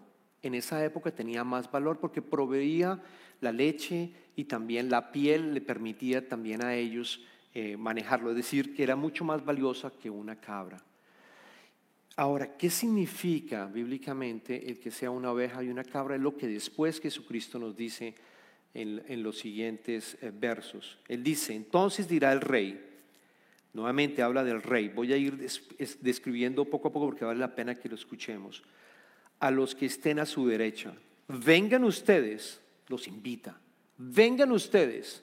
en 0.42 0.54
esa 0.54 0.84
época 0.84 1.10
tenía 1.10 1.44
más 1.44 1.70
valor 1.70 1.98
porque 1.98 2.22
proveía 2.22 3.00
la 3.40 3.52
leche 3.52 4.12
y 4.36 4.44
también 4.44 4.90
la 4.90 5.12
piel 5.12 5.54
le 5.54 5.60
permitía 5.60 6.28
también 6.28 6.64
a 6.64 6.74
ellos 6.74 7.22
eh, 7.54 7.76
manejarlo, 7.76 8.30
es 8.30 8.36
decir, 8.36 8.74
que 8.74 8.82
era 8.82 8.96
mucho 8.96 9.24
más 9.24 9.44
valiosa 9.44 9.90
que 9.90 10.10
una 10.10 10.36
cabra. 10.36 10.82
Ahora, 12.16 12.56
¿qué 12.56 12.68
significa 12.68 13.66
bíblicamente 13.66 14.68
el 14.68 14.78
que 14.78 14.90
sea 14.90 15.10
una 15.10 15.32
oveja 15.32 15.62
y 15.62 15.68
una 15.68 15.84
cabra? 15.84 16.16
Es 16.16 16.20
lo 16.20 16.36
que 16.36 16.48
después 16.48 17.00
Jesucristo 17.00 17.58
nos 17.58 17.76
dice 17.76 18.14
en, 18.74 19.22
los 19.22 19.38
siguientes 19.38 20.16
eh, 20.20 20.32
versos. 20.32 20.98
Él 21.08 21.22
dice, 21.22 21.54
entonces 21.54 22.08
dirá 22.08 22.32
el 22.32 22.40
rey, 22.40 22.80
nuevamente 23.72 24.22
habla 24.22 24.44
del 24.44 24.62
rey, 24.62 24.88
voy 24.88 25.12
a 25.12 25.16
ir 25.16 25.36
describiendo 26.00 26.64
poco 26.64 26.88
a 26.88 26.92
poco 26.92 27.06
porque 27.06 27.24
vale 27.24 27.40
la 27.40 27.54
pena 27.54 27.74
que 27.74 27.88
lo 27.88 27.94
escuchemos 27.94 28.62
a 29.38 29.50
los 29.50 29.74
que 29.74 29.86
estén 29.86 30.18
a 30.18 30.26
su 30.26 30.46
derecha. 30.46 30.92
Vengan 31.28 31.84
ustedes, 31.84 32.60
los 32.88 33.08
invita, 33.08 33.58
vengan 33.96 34.52
ustedes 34.52 35.22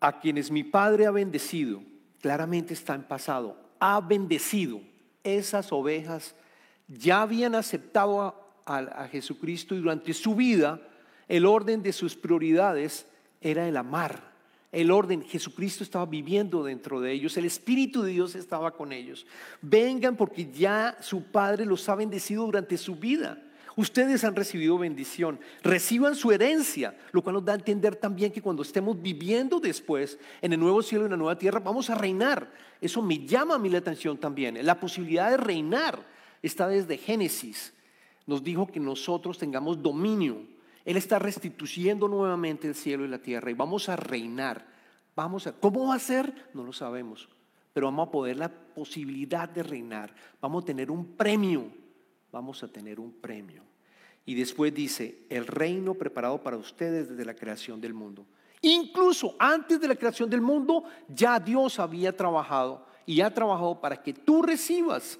a 0.00 0.20
quienes 0.20 0.50
mi 0.50 0.64
Padre 0.64 1.06
ha 1.06 1.10
bendecido. 1.10 1.82
Claramente 2.20 2.74
está 2.74 2.94
en 2.94 3.04
pasado, 3.04 3.56
ha 3.80 4.00
bendecido. 4.00 4.80
Esas 5.24 5.72
ovejas 5.72 6.34
ya 6.88 7.22
habían 7.22 7.54
aceptado 7.54 8.20
a, 8.66 8.78
a 8.78 9.08
Jesucristo 9.08 9.74
y 9.74 9.78
durante 9.78 10.12
su 10.12 10.34
vida 10.34 10.80
el 11.28 11.46
orden 11.46 11.82
de 11.82 11.92
sus 11.92 12.16
prioridades 12.16 13.06
era 13.40 13.68
el 13.68 13.76
amar 13.76 14.32
el 14.72 14.90
orden. 14.90 15.22
Jesucristo 15.22 15.84
estaba 15.84 16.06
viviendo 16.06 16.64
dentro 16.64 17.00
de 17.00 17.12
ellos, 17.12 17.36
el 17.36 17.44
Espíritu 17.44 18.02
de 18.02 18.12
Dios 18.12 18.34
estaba 18.34 18.72
con 18.72 18.90
ellos. 18.92 19.26
Vengan 19.60 20.16
porque 20.16 20.50
ya 20.50 20.96
su 21.00 21.24
Padre 21.24 21.66
los 21.66 21.88
ha 21.88 21.94
bendecido 21.94 22.46
durante 22.46 22.78
su 22.78 22.96
vida. 22.96 23.38
Ustedes 23.74 24.22
han 24.24 24.36
recibido 24.36 24.76
bendición, 24.76 25.40
reciban 25.62 26.14
su 26.14 26.30
herencia, 26.30 26.94
lo 27.10 27.22
cual 27.22 27.36
nos 27.36 27.44
da 27.44 27.52
a 27.52 27.56
entender 27.56 27.96
también 27.96 28.30
que 28.30 28.42
cuando 28.42 28.62
estemos 28.62 29.00
viviendo 29.00 29.60
después 29.60 30.18
en 30.42 30.52
el 30.52 30.60
nuevo 30.60 30.82
cielo 30.82 31.04
y 31.04 31.06
en 31.06 31.12
la 31.12 31.16
nueva 31.16 31.38
tierra, 31.38 31.58
vamos 31.58 31.88
a 31.88 31.94
reinar. 31.94 32.52
Eso 32.82 33.00
me 33.00 33.24
llama 33.24 33.54
a 33.54 33.58
mí 33.58 33.70
la 33.70 33.78
atención 33.78 34.18
también. 34.18 34.64
La 34.64 34.78
posibilidad 34.78 35.30
de 35.30 35.38
reinar 35.38 36.04
está 36.42 36.68
desde 36.68 36.98
Génesis. 36.98 37.72
Nos 38.26 38.44
dijo 38.44 38.66
que 38.66 38.78
nosotros 38.78 39.38
tengamos 39.38 39.82
dominio. 39.82 40.51
Él 40.84 40.96
está 40.96 41.18
restituyendo 41.18 42.08
nuevamente 42.08 42.68
el 42.68 42.74
cielo 42.74 43.04
y 43.04 43.08
la 43.08 43.18
tierra 43.18 43.50
y 43.50 43.54
vamos 43.54 43.88
a 43.88 43.96
reinar. 43.96 44.66
Vamos 45.14 45.46
a, 45.46 45.52
¿Cómo 45.52 45.88
va 45.88 45.96
a 45.96 45.98
ser? 45.98 46.50
No 46.54 46.64
lo 46.64 46.72
sabemos, 46.72 47.28
pero 47.72 47.86
vamos 47.86 48.08
a 48.08 48.10
poder 48.10 48.36
la 48.36 48.48
posibilidad 48.48 49.48
de 49.48 49.62
reinar. 49.62 50.14
Vamos 50.40 50.64
a 50.64 50.66
tener 50.66 50.90
un 50.90 51.16
premio 51.16 51.82
vamos 52.32 52.62
a 52.64 52.68
tener 52.68 52.98
un 52.98 53.12
premio. 53.12 53.62
Y 54.24 54.34
después 54.34 54.72
dice, 54.74 55.26
el 55.28 55.46
reino 55.46 55.94
preparado 55.94 56.42
para 56.42 56.56
ustedes 56.56 57.10
desde 57.10 57.24
la 57.24 57.34
creación 57.34 57.80
del 57.80 57.92
mundo. 57.92 58.24
Incluso 58.62 59.34
antes 59.38 59.80
de 59.80 59.88
la 59.88 59.96
creación 59.96 60.30
del 60.30 60.40
mundo, 60.40 60.84
ya 61.08 61.38
Dios 61.38 61.78
había 61.78 62.16
trabajado 62.16 62.86
y 63.04 63.20
ha 63.20 63.32
trabajado 63.32 63.80
para 63.80 64.00
que 64.02 64.14
tú 64.14 64.42
recibas. 64.42 65.18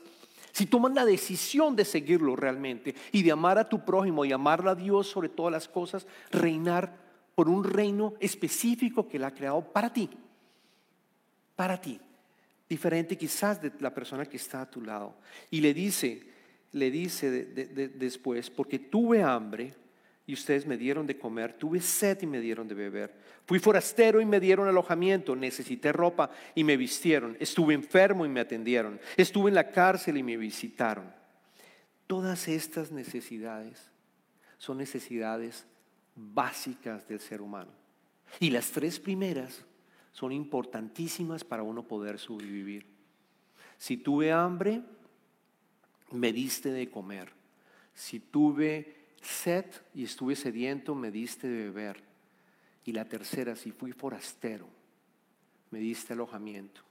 Si 0.53 0.67
tomas 0.67 0.93
la 0.93 1.05
decisión 1.05 1.75
de 1.75 1.85
seguirlo 1.85 2.37
realmente 2.37 2.95
y 3.11 3.23
de 3.23 3.33
amar 3.33 3.59
a 3.59 3.69
tu 3.69 3.85
prójimo 3.85 4.25
y 4.25 4.33
amar 4.33 4.67
a 4.69 4.75
Dios 4.75 5.09
sobre 5.09 5.31
todas 5.31 5.51
las 5.51 5.67
cosas, 5.67 6.07
reinar 6.31 6.95
por 7.35 7.49
un 7.49 7.65
reino 7.65 8.15
específico 8.21 9.09
que 9.09 9.17
Él 9.17 9.25
ha 9.25 9.35
creado 9.35 9.63
para 9.73 9.93
ti. 9.93 10.11
Para 11.57 11.81
ti. 11.81 11.99
Diferente 12.69 13.17
quizás 13.17 13.61
de 13.61 13.73
la 13.81 13.95
persona 13.95 14.27
que 14.27 14.37
está 14.37 14.61
a 14.63 14.71
tu 14.71 14.83
lado. 14.83 15.15
Y 15.51 15.61
le 15.61 15.73
dice, 15.73 16.23
le 16.73 16.91
dice 16.91 17.31
después, 17.31 18.51
porque 18.51 18.79
tuve 18.79 19.23
hambre 19.23 19.75
y 20.27 20.35
ustedes 20.35 20.67
me 20.67 20.77
dieron 20.77 21.07
de 21.07 21.19
comer, 21.19 21.55
tuve 21.55 21.81
sed 21.81 22.23
y 22.23 22.27
me 22.27 22.41
dieron 22.41 22.69
de 22.69 22.75
beber, 22.75 23.15
fui 23.45 23.59
forastero 23.59 24.21
y 24.21 24.27
me 24.27 24.41
dieron 24.41 24.69
alojamiento, 24.69 25.35
necesité 25.35 25.93
ropa 25.93 26.31
y 26.55 26.65
me 26.65 26.77
vistieron, 26.77 27.37
estuve 27.41 27.75
enfermo 27.75 28.25
y 28.25 28.29
me 28.29 28.41
atendieron, 28.41 29.01
estuve 29.17 29.49
en 29.49 29.57
la 29.57 29.71
cárcel 29.71 30.17
y 30.17 30.23
me 30.23 30.37
visitaron. 30.37 31.13
Todas 32.07 32.47
estas 32.47 32.93
necesidades 32.93 33.91
son 34.59 34.79
necesidades 34.79 35.67
básicas 36.15 37.09
del 37.09 37.21
ser 37.21 37.41
humano. 37.41 37.73
Y 38.39 38.51
las 38.51 38.71
tres 38.71 39.01
primeras 39.01 39.65
son 40.13 40.31
importantísimas 40.31 41.43
para 41.43 41.63
uno 41.63 41.83
poder 41.83 42.19
sobrevivir. 42.19 42.87
Si 43.77 43.97
tuve 43.97 44.31
hambre, 44.31 44.83
me 46.13 46.33
diste 46.33 46.71
de 46.71 46.89
comer. 46.89 47.33
Si 47.95 48.21
tuve 48.21 49.02
sed 49.23 49.65
y 49.95 50.05
estuve 50.05 50.37
sediento, 50.37 50.95
me 50.95 51.11
diste 51.11 51.49
de 51.49 51.65
beber. 51.71 52.03
Y 52.85 52.93
la 52.93 53.09
tercera, 53.09 53.55
si 53.57 53.71
fui 53.71 53.93
forastero, 53.93 54.69
me 55.71 55.79
diste 55.79 56.13
alojamiento. 56.13 56.83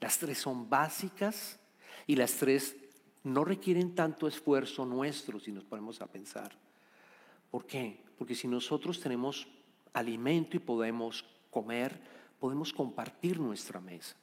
Las 0.00 0.18
tres 0.18 0.38
son 0.38 0.70
básicas 0.70 1.58
y 2.06 2.16
las 2.16 2.34
tres 2.34 2.76
no 3.24 3.44
requieren 3.44 3.94
tanto 3.94 4.26
esfuerzo 4.26 4.86
nuestro 4.86 5.38
si 5.38 5.52
nos 5.52 5.64
ponemos 5.64 6.00
a 6.00 6.06
pensar. 6.06 6.52
¿Por 7.50 7.66
qué? 7.66 8.00
Porque 8.16 8.34
si 8.34 8.48
nosotros 8.48 9.00
tenemos 9.00 9.46
alimento 9.92 10.56
y 10.56 10.60
podemos 10.60 11.24
comer, 11.50 12.00
podemos 12.38 12.72
compartir 12.72 13.38
nuestra 13.38 13.80
mesa. 13.80 14.16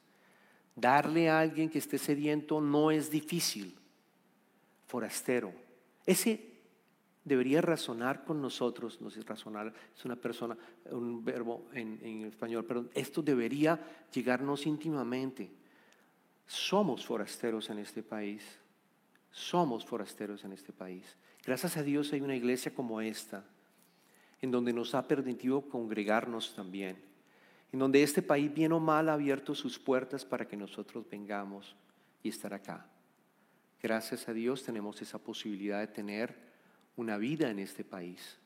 Darle 0.74 1.28
a 1.28 1.40
alguien 1.40 1.68
que 1.68 1.78
esté 1.78 1.98
sediento 1.98 2.60
no 2.60 2.90
es 2.90 3.10
difícil 3.10 3.76
forastero. 4.86 5.52
Ese 6.06 6.57
debería 7.28 7.60
razonar 7.60 8.24
con 8.24 8.40
nosotros, 8.40 9.00
no 9.00 9.10
sé, 9.10 9.22
razonar 9.22 9.72
es 9.96 10.04
una 10.04 10.16
persona, 10.16 10.56
un 10.90 11.24
verbo 11.24 11.68
en, 11.72 12.24
español, 12.24 12.64
pero 12.66 12.86
esto 12.94 13.22
debería 13.22 13.78
llegarnos 14.12 14.66
íntimamente. 14.66 15.50
Somos 16.46 17.06
forasteros 17.06 17.68
en 17.70 17.78
este 17.78 18.02
país, 18.02 18.42
somos 19.30 19.84
forasteros 19.84 20.42
en 20.44 20.52
este 20.52 20.72
país. 20.72 21.16
Gracias 21.44 21.76
a 21.76 21.82
Dios 21.82 22.12
hay 22.12 22.22
una 22.22 22.34
iglesia 22.34 22.74
como 22.74 23.00
esta, 23.00 23.44
en 24.40 24.50
donde 24.50 24.72
nos 24.72 24.94
ha 24.94 25.06
permitido 25.06 25.62
congregarnos 25.62 26.54
también, 26.54 26.96
en 27.72 27.78
donde 27.78 28.02
este 28.02 28.22
país 28.22 28.52
bien 28.52 28.72
o 28.72 28.80
mal 28.80 29.08
ha 29.08 29.14
abierto 29.14 29.54
sus 29.54 29.78
puertas 29.78 30.24
para 30.24 30.48
que 30.48 30.56
nosotros 30.56 31.04
vengamos 31.10 31.76
y 32.22 32.30
estar 32.30 32.54
acá. 32.54 32.86
Gracias 33.82 34.28
a 34.28 34.32
Dios 34.32 34.64
tenemos 34.64 35.00
esa 35.02 35.18
posibilidad 35.18 35.80
de 35.80 35.86
tener 35.86 36.47
una 36.98 37.16
vida 37.16 37.50
en 37.50 37.60
este 37.60 37.84
país. 37.84 38.38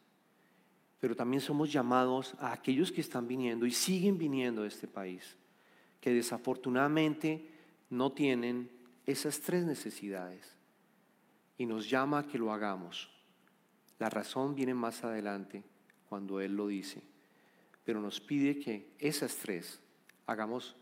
Pero 1.00 1.16
también 1.16 1.40
somos 1.40 1.72
llamados 1.72 2.34
a 2.38 2.52
aquellos 2.52 2.92
que 2.92 3.00
están 3.00 3.26
viniendo 3.26 3.66
y 3.66 3.72
siguen 3.72 4.18
viniendo 4.18 4.62
a 4.62 4.68
este 4.68 4.86
país, 4.86 5.36
que 6.00 6.12
desafortunadamente 6.12 7.48
no 7.90 8.12
tienen 8.12 8.70
esas 9.06 9.40
tres 9.40 9.64
necesidades. 9.64 10.54
Y 11.58 11.66
nos 11.66 11.88
llama 11.88 12.20
a 12.20 12.26
que 12.26 12.38
lo 12.38 12.52
hagamos. 12.52 13.10
La 13.98 14.08
razón 14.08 14.54
viene 14.54 14.74
más 14.74 15.02
adelante 15.02 15.64
cuando 16.08 16.40
Él 16.40 16.54
lo 16.54 16.66
dice. 16.66 17.02
Pero 17.84 18.00
nos 18.00 18.20
pide 18.20 18.58
que 18.58 18.92
esas 18.98 19.36
tres 19.36 19.80
hagamos, 20.26 20.76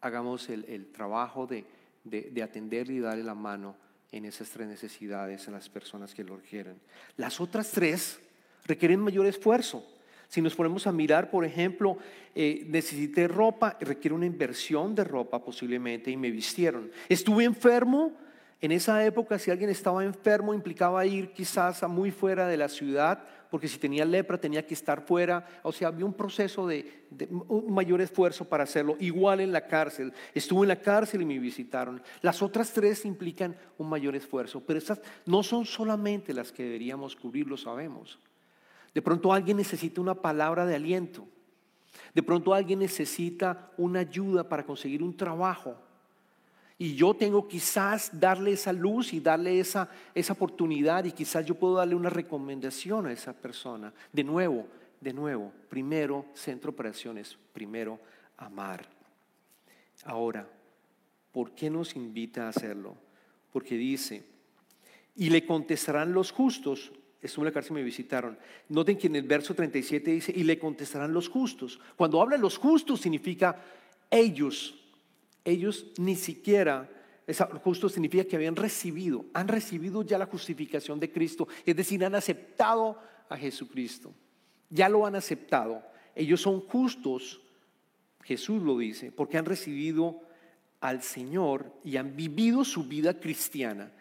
hagamos 0.00 0.48
el, 0.48 0.86
trabajo 0.92 1.46
de 1.46 1.66
de, 2.04 2.30
de 2.30 2.42
atenderle 2.42 2.94
y 2.94 3.00
darle 3.00 3.24
la 3.24 3.34
mano 3.34 3.76
en 4.12 4.24
esas 4.24 4.50
tres 4.50 4.68
necesidades 4.68 5.46
en 5.46 5.54
las 5.54 5.68
personas 5.68 6.14
que 6.14 6.24
lo 6.24 6.36
requieren. 6.36 6.80
Las 7.16 7.40
otras 7.40 7.70
tres 7.70 8.18
requieren 8.64 9.00
mayor 9.00 9.26
esfuerzo. 9.26 9.84
Si 10.28 10.42
nos 10.42 10.54
ponemos 10.54 10.86
a 10.86 10.92
mirar, 10.92 11.30
por 11.30 11.44
ejemplo, 11.44 11.98
eh, 12.34 12.64
necesité 12.68 13.28
ropa, 13.28 13.76
requiere 13.80 14.14
una 14.14 14.26
inversión 14.26 14.94
de 14.94 15.04
ropa 15.04 15.42
posiblemente 15.42 16.10
y 16.10 16.16
me 16.16 16.30
vistieron. 16.30 16.90
Estuve 17.08 17.44
enfermo, 17.44 18.12
en 18.60 18.72
esa 18.72 19.04
época 19.04 19.38
si 19.38 19.50
alguien 19.50 19.70
estaba 19.70 20.04
enfermo 20.04 20.54
implicaba 20.54 21.06
ir 21.06 21.32
quizás 21.32 21.82
a 21.82 21.88
muy 21.88 22.10
fuera 22.10 22.48
de 22.48 22.56
la 22.56 22.68
ciudad 22.68 23.22
porque 23.50 23.68
si 23.68 23.78
tenía 23.78 24.04
lepra 24.04 24.38
tenía 24.38 24.66
que 24.66 24.74
estar 24.74 25.02
fuera, 25.02 25.46
o 25.62 25.72
sea, 25.72 25.88
había 25.88 26.04
un 26.04 26.14
proceso 26.14 26.66
de, 26.66 27.04
un 27.48 27.72
mayor 27.72 28.00
esfuerzo 28.00 28.44
para 28.44 28.64
hacerlo, 28.64 28.96
igual 29.00 29.40
en 29.40 29.52
la 29.52 29.66
cárcel, 29.66 30.12
estuve 30.34 30.64
en 30.64 30.68
la 30.68 30.80
cárcel 30.80 31.22
y 31.22 31.24
me 31.24 31.38
visitaron. 31.38 32.02
Las 32.22 32.42
otras 32.42 32.72
tres 32.72 33.04
implican 33.04 33.56
un 33.78 33.88
mayor 33.88 34.16
esfuerzo, 34.16 34.62
pero 34.66 34.78
estas 34.78 35.00
no 35.24 35.42
son 35.42 35.64
solamente 35.64 36.34
las 36.34 36.52
que 36.52 36.64
deberíamos 36.64 37.16
cubrir, 37.16 37.46
lo 37.46 37.56
sabemos. 37.56 38.18
De 38.94 39.02
pronto 39.02 39.32
alguien 39.32 39.58
necesita 39.58 40.00
una 40.00 40.14
palabra 40.14 40.66
de 40.66 40.74
aliento, 40.74 41.26
de 42.14 42.22
pronto 42.22 42.54
alguien 42.54 42.78
necesita 42.78 43.70
una 43.76 44.00
ayuda 44.00 44.48
para 44.48 44.64
conseguir 44.64 45.02
un 45.02 45.16
trabajo. 45.16 45.76
Y 46.78 46.94
yo 46.94 47.14
tengo 47.14 47.48
quizás 47.48 48.10
darle 48.12 48.52
esa 48.52 48.72
luz 48.72 49.14
y 49.14 49.20
darle 49.20 49.58
esa, 49.58 49.88
esa 50.14 50.34
oportunidad 50.34 51.04
y 51.04 51.12
quizás 51.12 51.46
yo 51.46 51.54
puedo 51.54 51.76
darle 51.76 51.94
una 51.94 52.10
recomendación 52.10 53.06
a 53.06 53.12
esa 53.12 53.32
persona. 53.32 53.92
De 54.12 54.22
nuevo, 54.22 54.66
de 55.00 55.12
nuevo, 55.12 55.52
primero 55.70 56.26
centro 56.34 56.70
operaciones, 56.70 57.38
primero 57.52 57.98
amar. 58.36 58.86
Ahora, 60.04 60.46
¿por 61.32 61.52
qué 61.52 61.70
nos 61.70 61.96
invita 61.96 62.46
a 62.46 62.50
hacerlo? 62.50 62.94
Porque 63.52 63.76
dice, 63.76 64.24
y 65.14 65.30
le 65.30 65.46
contestarán 65.46 66.12
los 66.12 66.30
justos. 66.30 66.92
Estuve 67.22 67.44
en 67.44 67.46
la 67.46 67.52
cárcel 67.52 67.72
y 67.72 67.74
me 67.76 67.82
visitaron. 67.82 68.38
Noten 68.68 68.98
que 68.98 69.06
en 69.06 69.16
el 69.16 69.22
verso 69.22 69.54
37 69.54 70.10
dice, 70.10 70.32
y 70.36 70.44
le 70.44 70.58
contestarán 70.58 71.14
los 71.14 71.28
justos. 71.30 71.80
Cuando 71.96 72.20
habla 72.20 72.36
los 72.36 72.58
justos 72.58 73.00
significa 73.00 73.62
ellos 74.10 74.85
ellos 75.46 75.86
ni 75.98 76.16
siquiera, 76.16 76.90
justo 77.62 77.88
significa 77.88 78.24
que 78.24 78.36
habían 78.36 78.56
recibido, 78.56 79.24
han 79.32 79.48
recibido 79.48 80.02
ya 80.02 80.18
la 80.18 80.26
justificación 80.26 81.00
de 81.00 81.10
Cristo, 81.10 81.48
es 81.64 81.74
decir, 81.74 82.04
han 82.04 82.14
aceptado 82.14 82.98
a 83.28 83.36
Jesucristo, 83.36 84.12
ya 84.68 84.88
lo 84.88 85.06
han 85.06 85.14
aceptado. 85.14 85.82
Ellos 86.14 86.40
son 86.40 86.60
justos, 86.60 87.40
Jesús 88.22 88.62
lo 88.62 88.76
dice, 88.76 89.12
porque 89.12 89.38
han 89.38 89.44
recibido 89.44 90.20
al 90.80 91.02
Señor 91.02 91.72
y 91.84 91.96
han 91.96 92.16
vivido 92.16 92.64
su 92.64 92.84
vida 92.84 93.18
cristiana. 93.18 93.92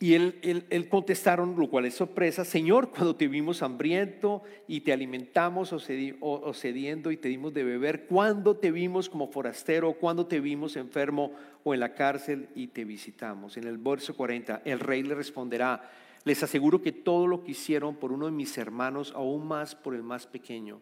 Y 0.00 0.14
él, 0.14 0.88
contestaron, 0.90 1.54
lo 1.56 1.70
cual 1.70 1.86
es 1.86 1.94
sorpresa, 1.94 2.44
Señor, 2.44 2.90
cuando 2.90 3.14
te 3.14 3.28
vimos 3.28 3.62
hambriento 3.62 4.42
y 4.66 4.80
te 4.80 4.92
alimentamos 4.92 5.72
o, 5.72 6.52
cediendo 6.52 7.10
y 7.10 7.16
te 7.16 7.28
dimos 7.28 7.54
de 7.54 7.64
beber, 7.64 8.06
cuando 8.06 8.56
te 8.56 8.70
vimos 8.70 9.08
como 9.08 9.28
forastero, 9.28 9.94
cuando 9.94 10.26
te 10.26 10.40
vimos 10.40 10.76
enfermo 10.76 11.32
o 11.62 11.74
en 11.74 11.80
la 11.80 11.94
cárcel 11.94 12.48
y 12.54 12.66
te 12.66 12.84
visitamos. 12.84 13.56
En 13.56 13.64
el 13.64 13.78
verso 13.78 14.16
40, 14.16 14.62
el 14.64 14.80
rey 14.80 15.02
le 15.04 15.14
responderá, 15.14 15.90
les 16.24 16.42
aseguro 16.42 16.82
que 16.82 16.92
todo 16.92 17.26
lo 17.26 17.44
que 17.44 17.52
hicieron 17.52 17.96
por 17.96 18.10
uno 18.10 18.26
de 18.26 18.32
mis 18.32 18.58
hermanos, 18.58 19.12
aún 19.14 19.46
más 19.46 19.74
por 19.74 19.94
el 19.94 20.02
más 20.02 20.26
pequeño, 20.26 20.80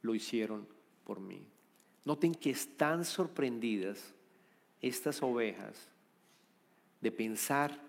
lo 0.00 0.14
hicieron 0.14 0.66
por 1.04 1.20
mí. 1.20 1.46
Noten 2.04 2.34
que 2.34 2.50
están 2.50 3.04
sorprendidas 3.04 4.14
estas 4.80 5.22
ovejas 5.22 5.88
de 7.00 7.12
pensar 7.12 7.87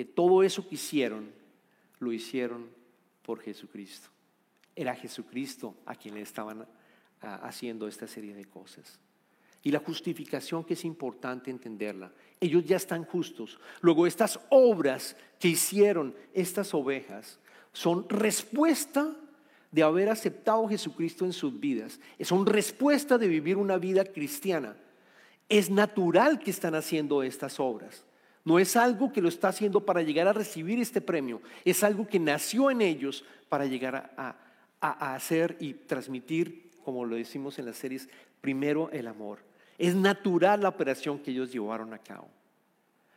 que 0.00 0.06
todo 0.06 0.42
eso 0.42 0.66
que 0.66 0.76
hicieron 0.76 1.30
lo 1.98 2.10
hicieron 2.10 2.70
por 3.20 3.38
Jesucristo. 3.38 4.08
Era 4.74 4.94
Jesucristo 4.94 5.74
a 5.84 5.94
quien 5.94 6.14
le 6.14 6.22
estaban 6.22 6.66
ah, 7.20 7.40
haciendo 7.42 7.86
esta 7.86 8.06
serie 8.06 8.32
de 8.32 8.46
cosas. 8.46 8.98
Y 9.62 9.70
la 9.70 9.80
justificación 9.80 10.64
que 10.64 10.72
es 10.72 10.86
importante 10.86 11.50
entenderla. 11.50 12.10
Ellos 12.40 12.64
ya 12.64 12.76
están 12.78 13.04
justos. 13.04 13.60
Luego 13.82 14.06
estas 14.06 14.40
obras 14.48 15.18
que 15.38 15.48
hicieron 15.48 16.14
estas 16.32 16.72
ovejas 16.72 17.38
son 17.74 18.08
respuesta 18.08 19.14
de 19.70 19.82
haber 19.82 20.08
aceptado 20.08 20.64
a 20.64 20.70
Jesucristo 20.70 21.26
en 21.26 21.34
sus 21.34 21.60
vidas. 21.60 22.00
Son 22.22 22.46
respuesta 22.46 23.18
de 23.18 23.28
vivir 23.28 23.58
una 23.58 23.76
vida 23.76 24.06
cristiana. 24.06 24.78
Es 25.46 25.68
natural 25.68 26.38
que 26.38 26.52
están 26.52 26.74
haciendo 26.74 27.22
estas 27.22 27.60
obras. 27.60 28.06
No 28.44 28.58
es 28.58 28.76
algo 28.76 29.12
que 29.12 29.20
lo 29.20 29.28
está 29.28 29.48
haciendo 29.48 29.84
para 29.84 30.02
llegar 30.02 30.26
a 30.26 30.32
recibir 30.32 30.80
este 30.80 31.00
premio. 31.00 31.42
Es 31.64 31.84
algo 31.84 32.06
que 32.06 32.18
nació 32.18 32.70
en 32.70 32.80
ellos 32.80 33.24
para 33.48 33.66
llegar 33.66 34.12
a, 34.16 34.36
a 34.80 35.14
hacer 35.14 35.56
y 35.60 35.74
transmitir, 35.74 36.70
como 36.84 37.04
lo 37.04 37.16
decimos 37.16 37.58
en 37.58 37.66
las 37.66 37.76
series, 37.76 38.08
primero 38.40 38.90
el 38.90 39.06
amor. 39.06 39.38
Es 39.78 39.94
natural 39.94 40.62
la 40.62 40.68
operación 40.68 41.18
que 41.18 41.30
ellos 41.30 41.52
llevaron 41.52 41.92
a 41.92 41.98
cabo. 41.98 42.28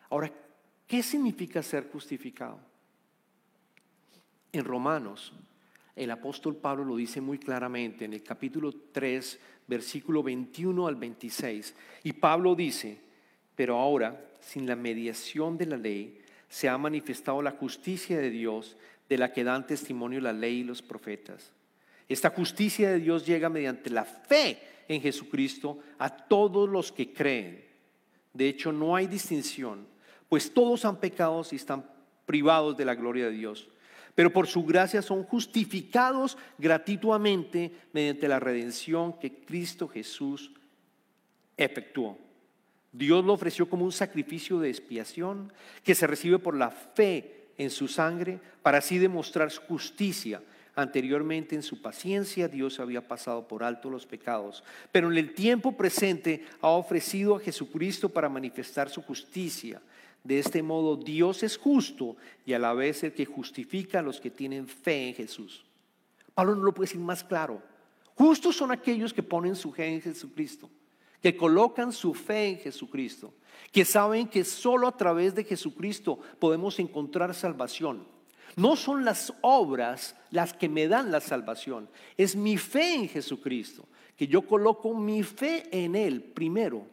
Ahora, 0.09 0.31
¿qué 0.87 1.01
significa 1.01 1.63
ser 1.63 1.89
justificado? 1.91 2.59
En 4.51 4.63
Romanos, 4.63 5.33
el 5.95 6.11
apóstol 6.11 6.55
Pablo 6.55 6.83
lo 6.85 6.95
dice 6.95 7.21
muy 7.21 7.37
claramente 7.37 8.05
en 8.05 8.13
el 8.13 8.23
capítulo 8.23 8.73
3, 8.91 9.39
versículo 9.67 10.23
21 10.23 10.87
al 10.87 10.95
26. 10.95 11.75
Y 12.03 12.13
Pablo 12.13 12.55
dice, 12.55 12.99
pero 13.55 13.77
ahora, 13.79 14.19
sin 14.45 14.67
la 14.67 14.75
mediación 14.75 15.57
de 15.57 15.65
la 15.65 15.77
ley, 15.77 16.19
se 16.49 16.69
ha 16.69 16.77
manifestado 16.77 17.41
la 17.41 17.51
justicia 17.51 18.19
de 18.19 18.29
Dios 18.29 18.77
de 19.09 19.17
la 19.17 19.31
que 19.31 19.43
dan 19.43 19.65
testimonio 19.65 20.21
la 20.21 20.33
ley 20.33 20.59
y 20.59 20.63
los 20.63 20.81
profetas. 20.81 21.51
Esta 22.07 22.29
justicia 22.29 22.91
de 22.91 22.99
Dios 22.99 23.25
llega 23.25 23.49
mediante 23.49 23.89
la 23.89 24.05
fe 24.05 24.59
en 24.87 25.01
Jesucristo 25.01 25.79
a 25.97 26.09
todos 26.09 26.69
los 26.69 26.91
que 26.91 27.13
creen. 27.13 27.63
De 28.33 28.47
hecho, 28.47 28.71
no 28.71 28.95
hay 28.95 29.07
distinción, 29.07 29.87
pues 30.29 30.53
todos 30.53 30.85
han 30.85 30.99
pecado 30.99 31.43
y 31.51 31.55
están 31.55 31.85
privados 32.25 32.75
de 32.77 32.85
la 32.85 32.95
gloria 32.95 33.25
de 33.25 33.31
Dios. 33.31 33.67
Pero 34.15 34.31
por 34.31 34.47
su 34.47 34.63
gracia 34.63 35.01
son 35.01 35.23
justificados 35.23 36.37
gratuitamente 36.57 37.71
mediante 37.93 38.27
la 38.27 38.39
redención 38.39 39.13
que 39.19 39.33
Cristo 39.43 39.87
Jesús 39.87 40.51
efectuó. 41.57 42.17
Dios 42.93 43.25
lo 43.25 43.33
ofreció 43.33 43.67
como 43.67 43.83
un 43.83 43.91
sacrificio 43.91 44.59
de 44.59 44.69
expiación 44.69 45.51
que 45.83 45.95
se 45.95 46.07
recibe 46.07 46.39
por 46.39 46.55
la 46.55 46.71
fe 46.71 47.49
en 47.57 47.69
su 47.69 47.87
sangre 47.87 48.39
para 48.61 48.77
así 48.77 48.97
demostrar 48.97 49.51
su 49.51 49.61
justicia 49.63 50.41
Anteriormente 50.75 51.55
en 51.55 51.61
su 51.61 51.81
paciencia 51.81 52.47
Dios 52.47 52.79
había 52.79 53.07
pasado 53.07 53.47
por 53.47 53.63
alto 53.63 53.91
los 53.91 54.07
pecados, 54.07 54.63
pero 54.91 55.11
en 55.11 55.17
el 55.17 55.33
tiempo 55.33 55.77
presente 55.77 56.45
ha 56.61 56.69
ofrecido 56.69 57.35
a 57.35 57.39
Jesucristo 57.39 58.09
para 58.09 58.27
manifestar 58.27 58.89
su 58.89 59.03
justicia. 59.03 59.81
De 60.23 60.39
este 60.39 60.63
modo 60.63 60.95
Dios 60.95 61.43
es 61.43 61.57
justo 61.57 62.15
y 62.45 62.53
a 62.53 62.59
la 62.59 62.73
vez 62.73 63.03
el 63.03 63.13
que 63.13 63.25
justifica 63.25 63.99
a 63.99 64.01
los 64.01 64.19
que 64.19 64.31
tienen 64.31 64.67
fe 64.67 65.09
en 65.09 65.13
Jesús. 65.13 65.63
Pablo 66.33 66.55
no 66.55 66.63
lo 66.63 66.73
puede 66.73 66.87
decir 66.87 67.01
más 67.01 67.23
claro. 67.23 67.61
Justos 68.15 68.55
son 68.55 68.71
aquellos 68.71 69.13
que 69.13 69.21
ponen 69.21 69.55
su 69.55 69.71
fe 69.71 69.93
en 69.93 70.01
Jesucristo, 70.01 70.69
que 71.23 71.37
colocan 71.37 71.93
su 71.93 72.13
fe 72.13 72.49
en 72.49 72.57
Jesucristo, 72.57 73.33
que 73.71 73.85
saben 73.85 74.27
que 74.27 74.43
solo 74.43 74.89
a 74.89 74.97
través 74.97 75.33
de 75.33 75.45
Jesucristo 75.45 76.19
podemos 76.37 76.77
encontrar 76.79 77.33
salvación. 77.33 78.05
No 78.57 78.75
son 78.75 79.05
las 79.05 79.33
obras 79.41 80.17
las 80.31 80.53
que 80.53 80.67
me 80.67 80.89
dan 80.89 81.11
la 81.11 81.21
salvación, 81.21 81.89
es 82.17 82.35
mi 82.35 82.57
fe 82.57 82.95
en 82.95 83.07
Jesucristo, 83.07 83.87
que 84.17 84.27
yo 84.27 84.41
coloco 84.41 84.93
mi 84.93 85.23
fe 85.23 85.63
en 85.71 85.95
Él 85.95 86.21
primero 86.21 86.85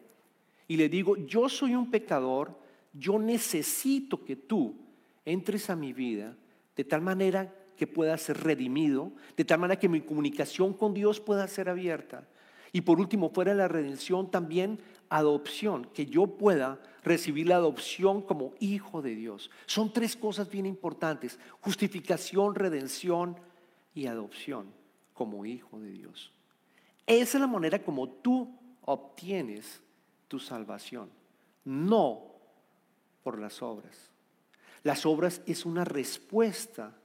y 0.69 0.77
le 0.77 0.89
digo, 0.89 1.17
yo 1.17 1.49
soy 1.49 1.75
un 1.75 1.91
pecador, 1.91 2.57
yo 2.93 3.19
necesito 3.19 4.25
que 4.25 4.37
tú 4.37 4.77
entres 5.25 5.69
a 5.71 5.77
mi 5.77 5.93
vida 5.93 6.37
de 6.77 6.85
tal 6.85 7.03
manera 7.03 7.53
que 7.77 7.89
pueda 7.89 8.17
ser 8.17 8.39
redimido, 8.45 9.11
de 9.37 9.45
tal 9.45 9.59
manera 9.59 9.81
que 9.81 9.89
mi 9.89 10.03
comunicación 10.03 10.73
con 10.73 10.95
Dios 10.95 11.19
pueda 11.19 11.49
ser 11.49 11.69
abierta. 11.69 12.29
Y 12.73 12.83
por 12.83 13.01
último, 13.01 13.31
fuera 13.31 13.55
la 13.55 13.69
redención 13.69 14.31
también 14.31 14.81
adopción, 15.09 15.87
que 15.87 16.07
yo 16.07 16.27
pueda 16.27 16.81
recibir 17.03 17.49
la 17.49 17.57
adopción 17.57 18.23
como 18.23 18.55
hijo 18.61 19.03
de 19.03 19.15
Dios. 19.15 19.51
Son 19.67 19.93
tres 19.93 20.17
cosas 20.17 20.49
bien 20.49 20.67
importantes, 20.67 21.39
justificación, 21.61 22.55
redención 22.55 23.37
y 23.95 24.07
adopción 24.07 24.73
como 25.15 25.45
hijo 25.45 25.81
de 25.81 25.91
Dios. 25.91 26.33
Esa 27.07 27.39
es 27.39 27.41
la 27.41 27.47
manera 27.47 27.83
como 27.83 28.09
tú 28.09 28.57
obtienes 28.83 29.83
tu 30.29 30.39
salvación, 30.39 31.11
no 31.65 32.31
por 33.23 33.39
las 33.39 33.63
obras. 33.63 34.11
Las 34.83 35.05
obras 35.05 35.43
es 35.45 35.67
una 35.67 35.85
respuesta 35.85 36.97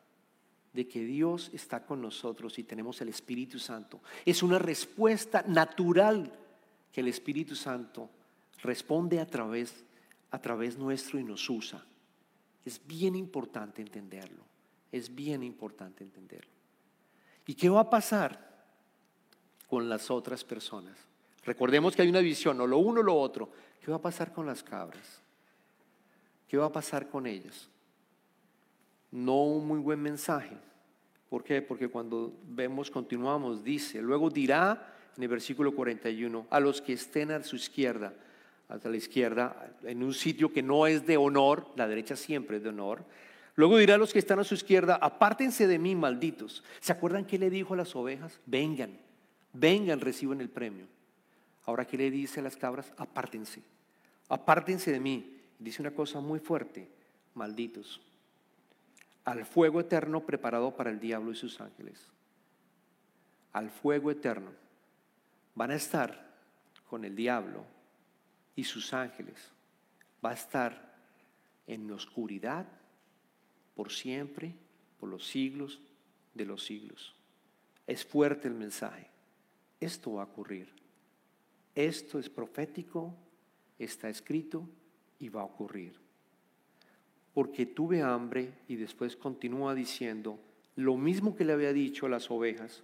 de 0.75 0.87
que 0.87 1.03
Dios 1.03 1.49
está 1.53 1.85
con 1.85 2.01
nosotros 2.01 2.59
y 2.59 2.63
tenemos 2.63 2.99
el 2.99 3.07
Espíritu 3.07 3.57
Santo. 3.57 4.01
Es 4.25 4.43
una 4.43 4.59
respuesta 4.59 5.43
natural 5.47 6.31
que 6.91 6.99
el 7.01 7.07
Espíritu 7.07 7.55
Santo 7.55 8.09
responde 8.61 9.21
a 9.21 9.25
través, 9.25 9.85
a 10.31 10.39
través 10.39 10.77
nuestro 10.77 11.17
y 11.17 11.23
nos 11.23 11.49
usa. 11.49 11.83
Es 12.65 12.85
bien 12.85 13.15
importante 13.15 13.81
entenderlo. 13.81 14.43
Es 14.91 15.13
bien 15.13 15.43
importante 15.43 16.03
entenderlo. 16.03 16.51
¿Y 17.47 17.53
qué 17.53 17.69
va 17.69 17.81
a 17.81 17.89
pasar 17.89 18.65
con 19.67 19.87
las 19.87 20.11
otras 20.11 20.43
personas? 20.43 20.97
Recordemos 21.45 21.95
que 21.95 22.01
hay 22.01 22.09
una 22.09 22.19
visión, 22.19 22.59
o 22.59 22.67
lo 22.67 22.79
uno 22.79 22.99
o 22.99 23.03
lo 23.03 23.15
otro. 23.15 23.49
¿Qué 23.79 23.91
va 23.91 23.97
a 23.97 24.01
pasar 24.01 24.33
con 24.33 24.45
las 24.45 24.63
cabras? 24.63 25.21
¿Qué 26.47 26.57
va 26.57 26.65
a 26.65 26.71
pasar 26.71 27.07
con 27.07 27.27
ellas? 27.27 27.69
No 29.11 29.43
un 29.43 29.67
muy 29.67 29.79
buen 29.79 30.01
mensaje. 30.01 30.57
¿Por 31.29 31.43
qué? 31.43 31.61
Porque 31.61 31.87
cuando 31.87 32.33
vemos, 32.47 32.91
continuamos, 32.91 33.63
dice, 33.63 34.01
luego 34.01 34.29
dirá 34.29 34.93
en 35.17 35.23
el 35.23 35.29
versículo 35.29 35.73
41, 35.73 36.47
a 36.49 36.59
los 36.59 36.81
que 36.81 36.93
estén 36.93 37.31
a 37.31 37.43
su 37.43 37.55
izquierda, 37.55 38.13
hasta 38.67 38.89
la 38.89 38.97
izquierda, 38.97 39.75
en 39.83 40.03
un 40.03 40.13
sitio 40.13 40.51
que 40.51 40.63
no 40.63 40.87
es 40.87 41.05
de 41.05 41.17
honor, 41.17 41.67
la 41.75 41.87
derecha 41.87 42.15
siempre 42.15 42.57
es 42.57 42.63
de 42.63 42.69
honor. 42.69 43.05
Luego 43.55 43.77
dirá 43.77 43.95
a 43.95 43.97
los 43.97 44.11
que 44.11 44.19
están 44.19 44.39
a 44.39 44.43
su 44.43 44.55
izquierda, 44.55 44.95
apártense 44.95 45.67
de 45.67 45.79
mí, 45.79 45.95
malditos. 45.95 46.63
¿Se 46.81 46.91
acuerdan 46.91 47.25
qué 47.25 47.37
le 47.37 47.49
dijo 47.49 47.73
a 47.73 47.77
las 47.77 47.95
ovejas? 47.95 48.39
Vengan, 48.45 48.97
vengan, 49.53 50.01
reciban 50.01 50.41
el 50.41 50.49
premio. 50.49 50.87
Ahora, 51.65 51.85
¿qué 51.85 51.97
le 51.97 52.11
dice 52.11 52.41
a 52.41 52.43
las 52.43 52.57
cabras? 52.57 52.91
Apártense, 52.97 53.61
apártense 54.27 54.91
de 54.91 54.99
mí. 54.99 55.31
Dice 55.57 55.81
una 55.81 55.91
cosa 55.91 56.19
muy 56.19 56.39
fuerte, 56.39 56.89
malditos, 57.33 58.01
al 59.25 59.43
fuego 59.45 59.79
eterno 59.79 60.25
preparado 60.25 60.75
para 60.75 60.91
el 60.91 60.99
diablo 60.99 61.31
y 61.31 61.35
sus 61.35 61.59
ángeles. 61.59 62.07
Al 63.51 63.71
fuego 63.71 64.11
eterno 64.11 64.51
van 65.55 65.71
a 65.71 65.75
estar 65.75 66.33
con 66.89 67.03
el 67.03 67.15
diablo 67.15 67.65
y 68.55 68.63
sus 68.63 68.93
ángeles. 68.93 69.51
Va 70.23 70.31
a 70.31 70.35
estar 70.35 70.95
en 71.65 71.91
oscuridad 71.91 72.67
por 73.75 73.91
siempre, 73.91 74.53
por 74.99 75.09
los 75.09 75.27
siglos 75.27 75.81
de 76.35 76.45
los 76.45 76.63
siglos. 76.63 77.15
Es 77.87 78.05
fuerte 78.05 78.47
el 78.47 78.53
mensaje. 78.53 79.09
Esto 79.79 80.13
va 80.13 80.23
a 80.23 80.25
ocurrir. 80.25 80.71
Esto 81.73 82.19
es 82.19 82.29
profético, 82.29 83.13
está 83.77 84.07
escrito 84.07 84.67
y 85.19 85.29
va 85.29 85.41
a 85.41 85.45
ocurrir. 85.45 86.04
Porque 87.35 87.67
tuve 87.67 88.01
hambre 88.01 88.51
y 88.67 88.77
después 88.77 89.15
continúa 89.15 89.75
diciendo 89.75 90.39
lo 90.75 90.97
mismo 90.97 91.35
que 91.35 91.45
le 91.45 91.53
había 91.53 91.71
dicho 91.71 92.07
a 92.07 92.09
las 92.09 92.31
ovejas 92.31 92.83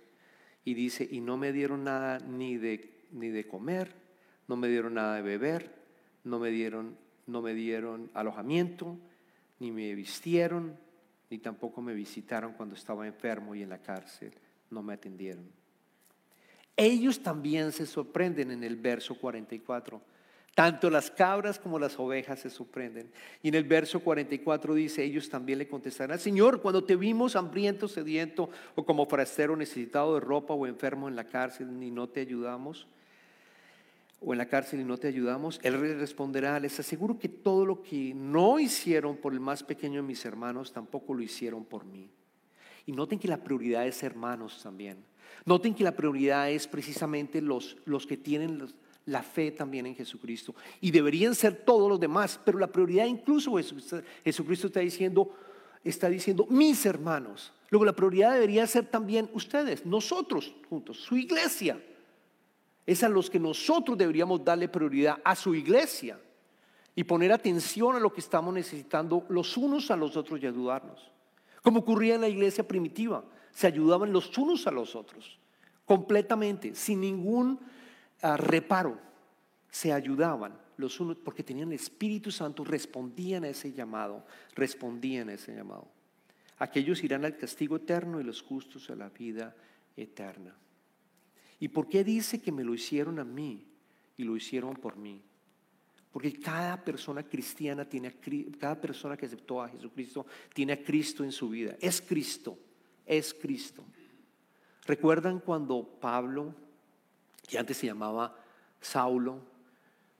y 0.63 0.75
dice, 0.75 1.07
y 1.09 1.21
no 1.21 1.37
me 1.37 1.51
dieron 1.51 1.85
nada 1.85 2.19
ni 2.19 2.57
de, 2.57 3.05
ni 3.11 3.29
de 3.29 3.47
comer, 3.47 3.95
no 4.47 4.55
me 4.57 4.67
dieron 4.67 4.93
nada 4.93 5.15
de 5.15 5.21
beber, 5.23 5.73
no 6.23 6.37
me 6.37 6.51
dieron, 6.51 6.95
no 7.25 7.41
me 7.41 7.53
dieron 7.53 8.11
alojamiento, 8.13 8.97
ni 9.59 9.71
me 9.71 9.95
vistieron, 9.95 10.77
ni 11.29 11.39
tampoco 11.39 11.81
me 11.81 11.93
visitaron 11.93 12.53
cuando 12.53 12.75
estaba 12.75 13.07
enfermo 13.07 13.55
y 13.55 13.63
en 13.63 13.69
la 13.69 13.81
cárcel, 13.81 14.33
no 14.69 14.83
me 14.83 14.93
atendieron. 14.93 15.49
Ellos 16.75 17.23
también 17.23 17.71
se 17.71 17.85
sorprenden 17.85 18.51
en 18.51 18.63
el 18.63 18.75
verso 18.75 19.15
44 19.15 20.01
tanto 20.55 20.89
las 20.89 21.09
cabras 21.09 21.59
como 21.59 21.79
las 21.79 21.97
ovejas 21.97 22.39
se 22.39 22.49
sorprenden. 22.49 23.09
Y 23.41 23.49
en 23.49 23.55
el 23.55 23.63
verso 23.63 24.01
44 24.01 24.73
dice, 24.73 25.03
ellos 25.03 25.29
también 25.29 25.59
le 25.59 25.67
contestarán, 25.67 26.19
Señor, 26.19 26.61
cuando 26.61 26.83
te 26.83 26.95
vimos 26.95 27.35
hambriento, 27.35 27.87
sediento 27.87 28.49
o 28.75 28.85
como 28.85 29.05
forastero 29.05 29.55
necesitado 29.55 30.15
de 30.15 30.19
ropa 30.19 30.53
o 30.53 30.67
enfermo 30.67 31.07
en 31.07 31.15
la 31.15 31.23
cárcel, 31.23 31.79
ni 31.79 31.89
no 31.89 32.09
te 32.09 32.21
ayudamos. 32.21 32.87
o 34.23 34.33
en 34.33 34.37
la 34.37 34.45
cárcel 34.45 34.81
y 34.81 34.83
no 34.83 34.97
te 34.97 35.07
ayudamos, 35.07 35.59
Él 35.63 35.79
responderá, 35.97 36.59
les 36.59 36.79
aseguro 36.79 37.17
que 37.17 37.27
todo 37.27 37.65
lo 37.65 37.81
que 37.81 38.13
no 38.13 38.59
hicieron 38.59 39.17
por 39.17 39.33
el 39.33 39.39
más 39.39 39.63
pequeño 39.63 40.03
de 40.03 40.07
mis 40.07 40.23
hermanos, 40.25 40.71
tampoco 40.71 41.15
lo 41.15 41.23
hicieron 41.23 41.65
por 41.65 41.85
mí. 41.85 42.07
Y 42.85 42.91
noten 42.91 43.17
que 43.17 43.27
la 43.27 43.43
prioridad 43.43 43.87
es 43.87 44.03
hermanos 44.03 44.61
también. 44.61 45.03
Noten 45.45 45.73
que 45.73 45.83
la 45.83 45.95
prioridad 45.95 46.51
es 46.51 46.67
precisamente 46.67 47.41
los, 47.41 47.77
los 47.85 48.05
que 48.05 48.17
tienen 48.17 48.59
la 49.12 49.21
fe 49.21 49.52
también 49.52 49.86
en 49.86 49.95
Jesucristo. 49.95 50.56
Y 50.80 50.89
deberían 50.91 51.36
ser 51.36 51.56
todos 51.65 51.89
los 51.89 52.00
demás, 52.00 52.39
pero 52.43 52.58
la 52.58 52.67
prioridad 52.67 53.06
incluso 53.06 53.54
Jesucristo 54.24 54.67
está 54.67 54.80
diciendo, 54.80 55.36
está 55.84 56.10
diciendo 56.10 56.47
mis 56.50 56.86
hermanos. 56.86 57.52
Luego 57.69 57.86
la 57.86 57.93
prioridad 57.93 58.34
debería 58.34 58.65
ser 58.67 58.86
también 58.86 59.30
ustedes, 59.34 59.86
nosotros 59.86 60.54
juntos, 60.69 60.97
su 60.97 61.17
iglesia. 61.17 61.82
Es 62.86 63.04
a 63.04 63.10
los 63.10 63.30
que 63.30 63.39
nosotros 63.39 63.97
deberíamos 63.97 64.43
darle 64.43 64.67
prioridad 64.67 65.19
a 65.24 65.36
su 65.36 65.54
iglesia 65.54 66.19
y 66.95 67.04
poner 67.04 67.32
atención 67.32 67.95
a 67.95 68.00
lo 68.00 68.12
que 68.12 68.19
estamos 68.19 68.54
necesitando 68.54 69.26
los 69.30 69.56
unos 69.56 69.91
a 69.91 69.95
los 69.95 70.17
otros 70.17 70.41
y 70.41 70.47
ayudarnos. 70.47 71.12
Como 71.62 71.80
ocurría 71.80 72.15
en 72.15 72.21
la 72.21 72.28
iglesia 72.28 72.67
primitiva, 72.67 73.24
se 73.52 73.67
ayudaban 73.67 74.12
los 74.12 74.36
unos 74.38 74.65
a 74.67 74.71
los 74.71 74.95
otros, 74.95 75.39
completamente, 75.86 76.74
sin 76.76 77.02
ningún 77.02 77.60
reparo, 78.21 78.99
se 79.69 79.93
ayudaban 79.93 80.60
los 80.77 80.99
unos 80.99 81.17
porque 81.17 81.43
tenían 81.43 81.69
el 81.69 81.75
Espíritu 81.75 82.31
Santo, 82.31 82.63
respondían 82.63 83.43
a 83.43 83.49
ese 83.49 83.71
llamado, 83.71 84.25
respondían 84.55 85.29
a 85.29 85.34
ese 85.34 85.55
llamado. 85.55 85.88
Aquellos 86.57 87.03
irán 87.03 87.25
al 87.25 87.38
castigo 87.38 87.77
eterno 87.77 88.19
y 88.19 88.23
los 88.23 88.41
justos 88.41 88.89
a 88.89 88.95
la 88.95 89.10
vida 89.10 89.55
eterna. 89.95 90.55
¿Y 91.60 91.67
por 91.67 91.88
qué 91.88 92.03
dice 92.03 92.41
que 92.41 92.51
me 92.51 92.63
lo 92.63 92.73
hicieron 92.73 93.19
a 93.19 93.23
mí 93.23 93.67
y 94.17 94.23
lo 94.23 94.36
hicieron 94.36 94.75
por 94.75 94.97
mí? 94.97 95.21
Porque 96.12 96.34
cada 96.34 96.84
persona 96.84 97.23
cristiana 97.23 97.86
tiene 97.86 98.10
a, 98.10 98.13
cada 98.60 98.79
persona 98.79 99.15
que 99.15 99.25
aceptó 99.25 99.62
a 99.62 99.69
Jesucristo 99.69 100.25
tiene 100.53 100.73
a 100.73 100.84
Cristo 100.84 101.23
en 101.23 101.31
su 101.31 101.49
vida. 101.49 101.77
Es 101.79 102.01
Cristo, 102.01 102.57
es 103.05 103.34
Cristo. 103.34 103.86
¿Recuerdan 104.86 105.39
cuando 105.39 105.84
Pablo, 105.84 106.53
que 107.47 107.58
antes 107.58 107.77
se 107.77 107.88
llamaba 107.88 108.36
Saulo, 108.80 109.39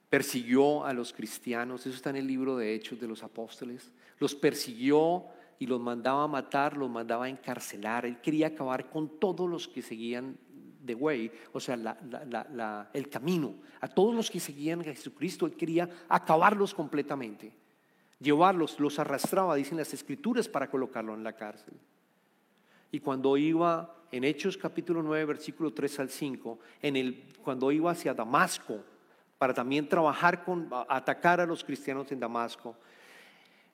persiguió 0.10 0.86
a 0.86 0.94
los 0.94 1.14
cristianos? 1.14 1.86
Eso 1.86 1.96
está 1.96 2.10
en 2.10 2.18
el 2.18 2.28
libro 2.28 2.58
de 2.58 2.74
Hechos 2.74 3.00
de 3.00 3.08
los 3.08 3.24
Apóstoles. 3.24 3.92
Los 4.20 4.36
persiguió 4.36 5.26
y 5.60 5.68
los 5.68 5.80
mandaba 5.80 6.24
a 6.24 6.28
matar, 6.28 6.76
los 6.76 6.90
mandaba 6.90 7.26
a 7.26 7.30
encarcelar. 7.30 8.06
Él 8.06 8.20
quería 8.20 8.48
acabar 8.48 8.90
con 8.90 9.20
todos 9.20 9.50
los 9.50 9.68
que 9.68 9.82
seguían 9.82 10.38
the 10.86 10.96
way, 10.96 11.32
o 11.54 11.60
sea, 11.60 11.76
el 12.94 13.10
camino. 13.10 13.56
A 13.80 13.88
todos 13.88 14.16
los 14.16 14.30
que 14.30 14.40
seguían 14.40 14.82
a 14.82 14.86
Jesucristo, 14.86 15.46
Él 15.46 15.56
quería 15.56 15.90
acabarlos 16.10 16.74
completamente. 16.74 17.54
Llevarlos, 18.20 18.80
los 18.80 19.00
arrastraba, 19.00 19.56
dicen 19.56 19.78
las 19.78 19.94
escrituras, 19.94 20.48
para 20.48 20.70
colocarlo 20.70 21.14
en 21.14 21.24
la 21.24 21.34
cárcel. 21.34 21.74
Y 22.92 23.00
cuando 23.00 23.38
iba 23.38 23.96
en 24.12 24.24
Hechos 24.24 24.58
capítulo 24.58 25.02
9, 25.02 25.26
versículo 25.26 25.74
3 25.74 26.00
al 26.00 26.10
5, 26.10 26.60
en 26.82 26.96
el, 26.96 27.24
cuando 27.44 27.72
iba 27.72 27.92
hacia 27.92 28.14
Damasco, 28.14 28.84
para 29.38 29.54
también 29.54 29.88
trabajar 29.88 30.44
con, 30.44 30.70
atacar 30.88 31.42
a 31.42 31.46
los 31.46 31.64
cristianos 31.64 32.12
en 32.12 32.20
Damasco, 32.20 32.76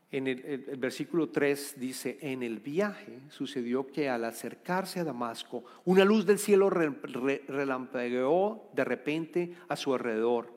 en 0.09 0.27
el, 0.27 0.77
versículo 0.77 1.29
3 1.29 1.75
dice, 1.77 2.17
en 2.21 2.41
el 2.41 2.59
viaje 2.59 3.19
sucedió 3.29 3.87
que 3.87 4.07
al 4.07 4.23
acercarse 4.23 5.01
a 5.01 5.03
Damasco, 5.03 5.65
una 5.83 6.05
luz 6.05 6.25
del 6.25 6.39
cielo 6.39 6.69
relampeó 6.69 8.69
de 8.73 8.85
repente 8.85 9.53
a 9.67 9.75
su 9.75 9.93
alrededor. 9.93 10.55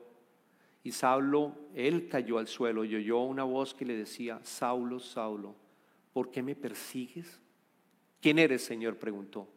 Y 0.83 0.93
Saulo, 0.93 1.53
él 1.75 2.07
cayó 2.07 2.37
al 2.37 2.47
suelo 2.47 2.85
y 2.85 2.95
oyó 2.95 3.19
una 3.19 3.43
voz 3.43 3.73
que 3.73 3.85
le 3.85 3.97
decía, 3.97 4.39
Saulo, 4.43 5.01
Saulo, 5.01 5.55
¿por 6.13 6.31
qué 6.31 6.41
me 6.41 6.55
persigues? 6.55 7.41
¿Quién 8.21 8.39
eres, 8.39 8.63
Señor? 8.63 8.95
preguntó. 8.95 9.49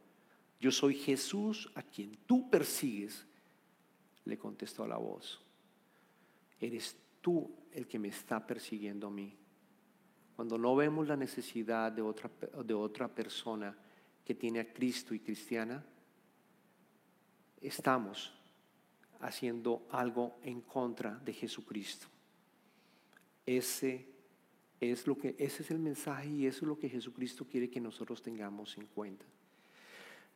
Yo 0.65 0.71
soy 0.71 0.95
Jesús 0.95 1.71
a 1.75 1.83
quien 1.83 2.17
tú 2.25 2.49
persigues, 2.49 3.27
le 4.25 4.39
contestó 4.39 4.87
la 4.87 4.97
voz. 4.97 5.39
Eres 6.59 6.97
tú 7.21 7.55
el 7.71 7.87
que 7.87 7.99
me 7.99 8.09
está 8.09 8.47
persiguiendo 8.47 9.09
a 9.09 9.11
mí 9.11 9.37
cuando 10.35 10.57
no 10.57 10.75
vemos 10.75 11.07
la 11.07 11.19
necesidad 11.19 11.93
de 11.93 12.01
otra, 12.01 12.31
de 12.65 12.73
otra 12.73 13.15
persona 13.15 13.77
que 14.25 14.35
tiene 14.35 14.61
a 14.61 14.73
Cristo 14.73 15.13
y 15.13 15.21
cristiana, 15.21 15.85
estamos 17.61 18.33
haciendo 19.21 19.87
algo 19.91 20.39
en 20.45 20.63
contra 20.63 21.19
de 21.19 21.35
Jesucristo. 21.35 22.07
Ese 23.45 24.09
es, 24.81 25.07
lo 25.07 25.19
que, 25.19 25.37
ese 25.39 25.63
es 25.63 25.71
el 25.71 25.79
mensaje 25.79 26.31
y 26.31 26.47
eso 26.47 26.65
es 26.65 26.69
lo 26.69 26.79
que 26.79 26.89
Jesucristo 26.89 27.45
quiere 27.45 27.69
que 27.69 27.83
nosotros 27.83 28.23
tengamos 28.23 28.79
en 28.79 28.87
cuenta. 28.87 29.27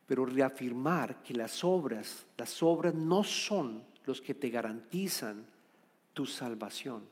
Pero 0.09 0.25
reafirmar 0.25 1.21
que 1.21 1.35
las 1.35 1.63
obras, 1.63 2.25
las 2.35 2.63
obras 2.63 2.95
no 2.95 3.23
son 3.23 3.83
los 4.05 4.19
que 4.21 4.33
te 4.33 4.49
garantizan 4.49 5.45
tu 6.13 6.25
salvación. 6.25 7.03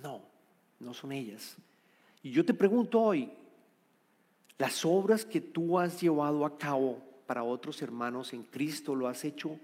No, 0.00 0.22
no 0.78 0.94
son 0.94 1.10
ellas. 1.10 1.56
Y 2.22 2.30
yo 2.30 2.44
te 2.44 2.54
pregunto 2.54 3.00
hoy, 3.00 3.28
las 4.56 4.84
obras 4.84 5.24
que 5.24 5.40
tú 5.40 5.80
has 5.80 6.00
llevado 6.00 6.46
a 6.46 6.56
cabo 6.56 7.02
para 7.26 7.42
otros 7.42 7.82
hermanos 7.82 8.32
en 8.32 8.44
Cristo, 8.44 8.94
¿lo 8.94 9.08
has 9.08 9.24
hecho 9.24 9.58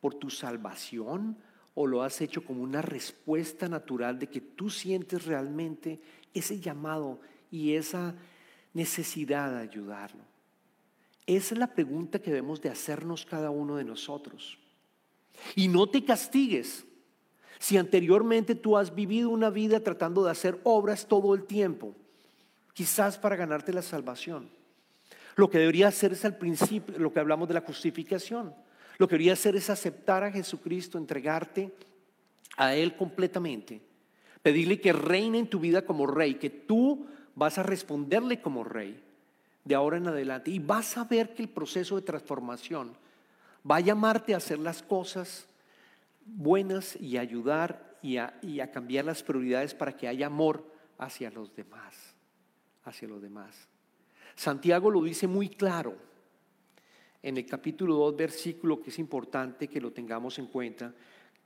por 0.00 0.14
tu 0.14 0.30
salvación 0.30 1.36
o 1.76 1.86
lo 1.86 2.02
has 2.02 2.20
hecho 2.20 2.44
como 2.44 2.64
una 2.64 2.82
respuesta 2.82 3.68
natural 3.68 4.18
de 4.18 4.26
que 4.26 4.40
tú 4.40 4.68
sientes 4.68 5.26
realmente 5.26 6.00
ese 6.34 6.58
llamado 6.58 7.20
y 7.52 7.74
esa 7.74 8.16
necesidad 8.74 9.52
de 9.52 9.60
ayudarlo? 9.60 10.37
Esa 11.28 11.54
es 11.54 11.58
la 11.58 11.66
pregunta 11.66 12.20
que 12.20 12.30
debemos 12.30 12.62
de 12.62 12.70
hacernos 12.70 13.26
cada 13.26 13.50
uno 13.50 13.76
de 13.76 13.84
nosotros. 13.84 14.58
Y 15.54 15.68
no 15.68 15.86
te 15.86 16.02
castigues 16.02 16.86
si 17.58 17.76
anteriormente 17.76 18.54
tú 18.54 18.78
has 18.78 18.94
vivido 18.94 19.28
una 19.28 19.50
vida 19.50 19.80
tratando 19.80 20.24
de 20.24 20.30
hacer 20.30 20.58
obras 20.64 21.06
todo 21.06 21.34
el 21.34 21.44
tiempo, 21.44 21.94
quizás 22.72 23.18
para 23.18 23.36
ganarte 23.36 23.74
la 23.74 23.82
salvación. 23.82 24.48
Lo 25.36 25.50
que 25.50 25.58
debería 25.58 25.88
hacer 25.88 26.12
es 26.12 26.24
al 26.24 26.38
principio, 26.38 26.98
lo 26.98 27.12
que 27.12 27.20
hablamos 27.20 27.46
de 27.46 27.54
la 27.54 27.60
justificación. 27.60 28.54
Lo 28.96 29.06
que 29.06 29.16
debería 29.16 29.34
hacer 29.34 29.54
es 29.54 29.68
aceptar 29.68 30.24
a 30.24 30.32
Jesucristo, 30.32 30.96
entregarte 30.96 31.74
a 32.56 32.74
Él 32.74 32.96
completamente. 32.96 33.82
Pedirle 34.40 34.80
que 34.80 34.94
reine 34.94 35.40
en 35.40 35.50
tu 35.50 35.60
vida 35.60 35.84
como 35.84 36.06
rey, 36.06 36.36
que 36.36 36.48
tú 36.48 37.06
vas 37.34 37.58
a 37.58 37.62
responderle 37.62 38.40
como 38.40 38.64
rey 38.64 39.04
de 39.64 39.74
ahora 39.74 39.96
en 39.96 40.08
adelante. 40.08 40.50
Y 40.50 40.58
vas 40.58 40.96
a 40.96 41.04
ver 41.04 41.34
que 41.34 41.42
el 41.42 41.48
proceso 41.48 41.96
de 41.96 42.02
transformación 42.02 42.92
va 43.68 43.76
a 43.76 43.80
llamarte 43.80 44.34
a 44.34 44.38
hacer 44.38 44.58
las 44.58 44.82
cosas 44.82 45.46
buenas 46.24 46.96
y 47.00 47.16
ayudar 47.16 47.88
y 48.02 48.18
a, 48.18 48.70
cambiar 48.70 49.04
las 49.04 49.22
prioridades 49.22 49.74
para 49.74 49.96
que 49.96 50.08
haya 50.08 50.26
amor 50.26 50.64
hacia 50.98 51.30
los 51.30 51.54
demás, 51.54 52.14
hacia 52.84 53.08
los 53.08 53.20
demás. 53.20 53.68
Santiago 54.34 54.90
lo 54.90 55.02
dice 55.02 55.26
muy 55.26 55.48
claro 55.48 55.96
en 57.22 57.36
el 57.36 57.46
capítulo 57.46 57.96
2, 57.96 58.16
versículo 58.16 58.80
que 58.80 58.90
es 58.90 58.98
importante 58.98 59.68
que 59.68 59.80
lo 59.80 59.92
tengamos 59.92 60.38
en 60.38 60.46
cuenta, 60.46 60.94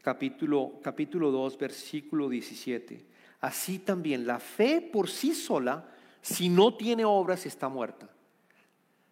capítulo, 0.03 0.81
capítulo 0.83 1.31
2, 1.31 1.59
versículo 1.59 2.29
17. 2.29 3.07
Así 3.40 3.79
también 3.79 4.27
la 4.27 4.38
fe 4.38 4.81
por 4.83 5.09
sí 5.09 5.35
sola, 5.35 5.88
si 6.22 6.48
no 6.48 6.74
tiene 6.76 7.04
obras, 7.04 7.44
está 7.44 7.68
muerta. 7.68 8.08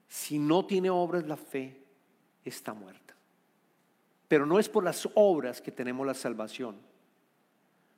Si 0.08 0.38
no 0.38 0.64
tiene 0.64 0.90
obras, 0.90 1.26
la 1.26 1.36
fe 1.36 1.82
está 2.44 2.72
muerta. 2.72 3.14
Pero 4.28 4.46
no 4.46 4.60
es 4.60 4.68
por 4.68 4.84
las 4.84 5.08
obras 5.14 5.60
que 5.60 5.72
tenemos 5.72 6.06
la 6.06 6.14
salvación, 6.14 6.76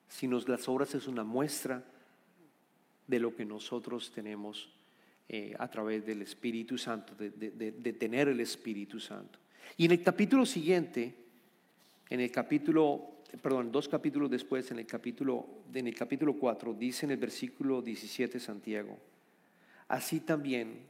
sino 0.09 0.40
las 0.46 0.66
obras 0.66 0.94
es 0.94 1.07
una 1.07 1.25
muestra 1.25 1.85
de 3.07 3.18
lo 3.18 3.37
que 3.37 3.44
nosotros 3.44 4.11
tenemos 4.11 4.70
eh, 5.29 5.55
a 5.59 5.68
través 5.68 6.07
del 6.07 6.22
Espíritu 6.22 6.79
Santo, 6.79 7.14
de, 7.14 7.31
de, 7.31 7.92
tener 7.92 8.29
el 8.29 8.40
Espíritu 8.40 8.98
Santo. 8.98 9.38
Y 9.77 9.85
en 9.85 9.92
el 9.92 10.03
capítulo 10.03 10.46
siguiente, 10.46 11.14
en 12.09 12.20
el 12.20 12.31
capítulo, 12.31 13.21
perdón, 13.40 13.73
dos 13.73 13.88
capítulos 13.88 14.31
después, 14.31 14.71
en 14.71 14.79
el 14.79 14.87
capítulo, 14.87 15.47
en 15.73 15.87
el 15.87 15.95
capítulo 15.95 16.35
4, 16.35 16.75
dice 16.75 17.07
en 17.07 17.12
el 17.12 17.18
versículo 17.18 17.81
17 17.81 18.38
Santiago, 18.40 18.99
así 19.88 20.21
también 20.21 20.81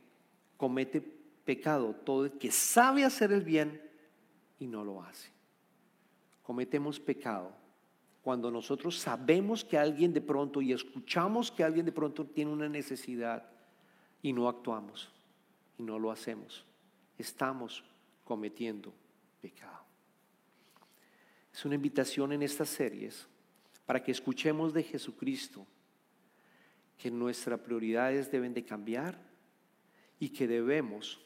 comete 0.56 1.00
pecado 1.00 1.94
todo 1.94 2.26
el 2.26 2.32
que 2.32 2.50
sabe 2.50 3.04
hacer 3.04 3.32
el 3.32 3.42
bien 3.42 3.80
y 4.58 4.66
no 4.66 4.84
lo 4.84 5.02
hace 5.02 5.32
cometemos 6.42 7.00
pecado 7.00 7.52
cuando 8.22 8.50
nosotros 8.50 8.98
sabemos 8.98 9.64
que 9.64 9.78
alguien 9.78 10.12
de 10.12 10.20
pronto 10.20 10.60
y 10.60 10.72
escuchamos 10.72 11.50
que 11.50 11.64
alguien 11.64 11.86
de 11.86 11.92
pronto 11.92 12.26
tiene 12.26 12.52
una 12.52 12.68
necesidad 12.68 13.48
y 14.20 14.32
no 14.32 14.48
actuamos 14.48 15.10
y 15.78 15.82
no 15.82 15.98
lo 15.98 16.10
hacemos. 16.10 16.64
Estamos 17.18 17.82
cometiendo 18.24 18.92
pecado. 19.40 19.91
Es 21.62 21.66
una 21.66 21.76
invitación 21.76 22.32
en 22.32 22.42
estas 22.42 22.70
series 22.70 23.28
para 23.86 24.02
que 24.02 24.10
escuchemos 24.10 24.74
de 24.74 24.82
Jesucristo 24.82 25.64
que 26.98 27.08
nuestras 27.08 27.60
prioridades 27.60 28.32
deben 28.32 28.52
de 28.52 28.64
cambiar 28.64 29.16
y 30.18 30.30
que 30.30 30.48
debemos 30.48 31.20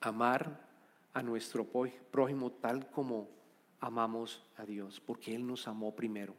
amar 0.00 0.68
a 1.12 1.22
nuestro 1.22 1.64
prójimo 2.10 2.50
tal 2.50 2.90
como 2.90 3.30
amamos 3.78 4.44
a 4.56 4.64
Dios, 4.64 4.98
porque 4.98 5.36
Él 5.36 5.46
nos 5.46 5.68
amó 5.68 5.94
primero. 5.94 6.34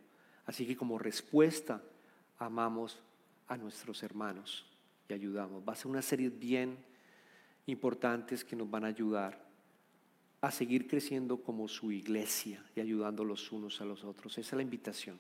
Así 0.46 0.68
que 0.68 0.76
como 0.76 1.00
respuesta 1.00 1.82
amamos 2.38 3.02
a 3.48 3.56
nuestros 3.56 4.04
hermanos 4.04 4.66
y 5.08 5.14
ayudamos. 5.14 5.64
Va 5.66 5.72
a 5.72 5.78
ser 5.78 5.88
una 5.88 6.02
serie 6.02 6.28
bien 6.28 6.78
importantes 7.66 8.44
que 8.44 8.58
nos 8.58 8.70
van 8.70 8.84
a 8.84 8.88
ayudar 8.88 9.51
a 10.42 10.50
seguir 10.50 10.88
creciendo 10.88 11.38
como 11.38 11.68
su 11.68 11.92
iglesia 11.92 12.66
y 12.76 12.82
ayudando 12.82 13.24
los 13.24 13.52
unos 13.52 13.80
a 13.80 13.86
los 13.86 14.04
otros. 14.04 14.38
Esa 14.40 14.50
es 14.50 14.54
la 14.54 14.64
invitación. 14.64 15.20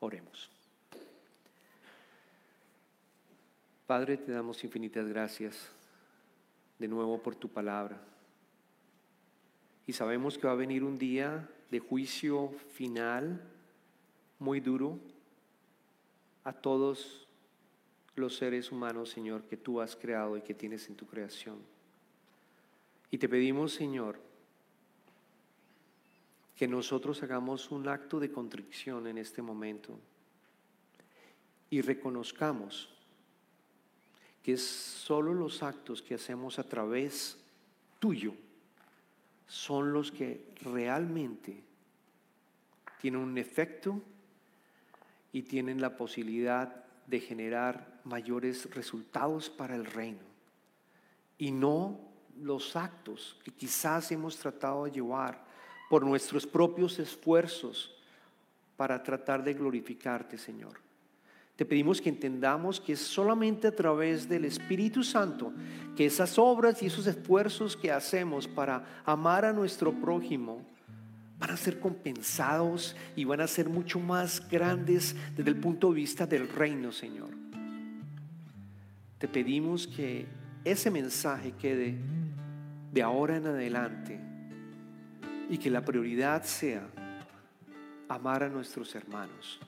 Oremos. 0.00 0.50
Padre, 3.86 4.16
te 4.16 4.32
damos 4.32 4.62
infinitas 4.64 5.06
gracias 5.06 5.70
de 6.78 6.88
nuevo 6.88 7.22
por 7.22 7.36
tu 7.36 7.48
palabra. 7.48 8.00
Y 9.86 9.92
sabemos 9.92 10.36
que 10.36 10.46
va 10.46 10.52
a 10.52 10.56
venir 10.56 10.84
un 10.84 10.98
día 10.98 11.48
de 11.70 11.78
juicio 11.78 12.50
final 12.72 13.40
muy 14.38 14.60
duro 14.60 14.98
a 16.44 16.52
todos 16.52 17.26
los 18.16 18.36
seres 18.36 18.72
humanos, 18.72 19.10
Señor, 19.10 19.44
que 19.44 19.56
tú 19.56 19.80
has 19.80 19.96
creado 19.96 20.36
y 20.36 20.42
que 20.42 20.54
tienes 20.54 20.88
en 20.88 20.96
tu 20.96 21.06
creación. 21.06 21.77
Y 23.10 23.18
te 23.18 23.28
pedimos, 23.28 23.72
Señor, 23.72 24.20
que 26.56 26.68
nosotros 26.68 27.22
hagamos 27.22 27.70
un 27.70 27.88
acto 27.88 28.18
de 28.18 28.32
contrición 28.32 29.06
en 29.06 29.18
este 29.18 29.42
momento 29.42 29.98
y 31.70 31.80
reconozcamos 31.80 32.88
que 34.42 34.56
solo 34.56 35.34
los 35.34 35.62
actos 35.62 36.02
que 36.02 36.14
hacemos 36.14 36.58
a 36.58 36.64
través 36.64 37.38
tuyo 37.98 38.34
son 39.46 39.92
los 39.92 40.10
que 40.10 40.46
realmente 40.62 41.62
tienen 43.00 43.20
un 43.20 43.38
efecto 43.38 44.02
y 45.32 45.42
tienen 45.42 45.80
la 45.80 45.96
posibilidad 45.96 46.84
de 47.06 47.20
generar 47.20 48.00
mayores 48.04 48.74
resultados 48.74 49.48
para 49.48 49.76
el 49.76 49.84
reino. 49.84 50.26
Y 51.38 51.52
no 51.52 52.07
los 52.40 52.76
actos 52.76 53.36
que 53.44 53.50
quizás 53.50 54.10
hemos 54.12 54.36
tratado 54.36 54.84
de 54.84 54.92
llevar 54.92 55.44
por 55.88 56.04
nuestros 56.04 56.46
propios 56.46 56.98
esfuerzos 56.98 57.94
para 58.76 59.02
tratar 59.02 59.42
de 59.42 59.54
glorificarte, 59.54 60.38
Señor. 60.38 60.80
Te 61.56 61.64
pedimos 61.64 62.00
que 62.00 62.08
entendamos 62.08 62.80
que 62.80 62.92
es 62.92 63.00
solamente 63.00 63.66
a 63.66 63.74
través 63.74 64.28
del 64.28 64.44
Espíritu 64.44 65.02
Santo 65.02 65.52
que 65.96 66.06
esas 66.06 66.38
obras 66.38 66.80
y 66.82 66.86
esos 66.86 67.06
esfuerzos 67.08 67.76
que 67.76 67.90
hacemos 67.90 68.46
para 68.46 69.02
amar 69.04 69.44
a 69.44 69.52
nuestro 69.52 69.92
prójimo 69.92 70.64
van 71.38 71.50
a 71.50 71.56
ser 71.56 71.80
compensados 71.80 72.94
y 73.16 73.24
van 73.24 73.40
a 73.40 73.48
ser 73.48 73.68
mucho 73.68 73.98
más 73.98 74.48
grandes 74.48 75.16
desde 75.36 75.50
el 75.50 75.56
punto 75.56 75.88
de 75.88 75.96
vista 75.96 76.26
del 76.26 76.48
reino, 76.48 76.92
Señor. 76.92 77.30
Te 79.18 79.26
pedimos 79.26 79.88
que 79.88 80.26
ese 80.64 80.90
mensaje 80.90 81.52
quede 81.52 81.96
de 82.92 83.02
ahora 83.02 83.36
en 83.36 83.46
adelante 83.46 84.20
y 85.48 85.58
que 85.58 85.70
la 85.70 85.84
prioridad 85.84 86.42
sea 86.42 86.86
amar 88.08 88.42
a 88.42 88.48
nuestros 88.48 88.94
hermanos 88.94 89.60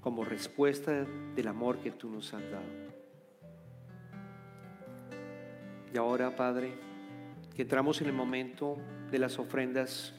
como 0.00 0.24
respuesta 0.24 1.04
del 1.34 1.48
amor 1.48 1.78
que 1.78 1.90
tú 1.90 2.10
nos 2.10 2.32
has 2.32 2.42
dado. 2.50 2.88
Y 5.92 5.98
ahora, 5.98 6.34
Padre, 6.36 6.72
que 7.54 7.62
entramos 7.62 8.00
en 8.00 8.08
el 8.08 8.12
momento 8.12 8.76
de 9.10 9.18
las 9.18 9.38
ofrendas 9.38 10.14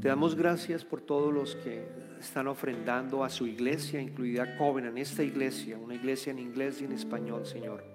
te 0.00 0.08
damos 0.08 0.34
gracias 0.34 0.84
por 0.84 1.00
todos 1.00 1.32
los 1.32 1.56
que 1.56 1.86
están 2.20 2.48
ofrendando 2.48 3.24
a 3.24 3.30
su 3.30 3.46
iglesia, 3.46 4.00
incluida 4.00 4.56
Covenant, 4.56 4.98
esta 4.98 5.22
iglesia, 5.22 5.78
una 5.78 5.94
iglesia 5.94 6.32
en 6.32 6.38
inglés 6.38 6.80
y 6.80 6.84
en 6.84 6.92
español, 6.92 7.46
Señor. 7.46 7.89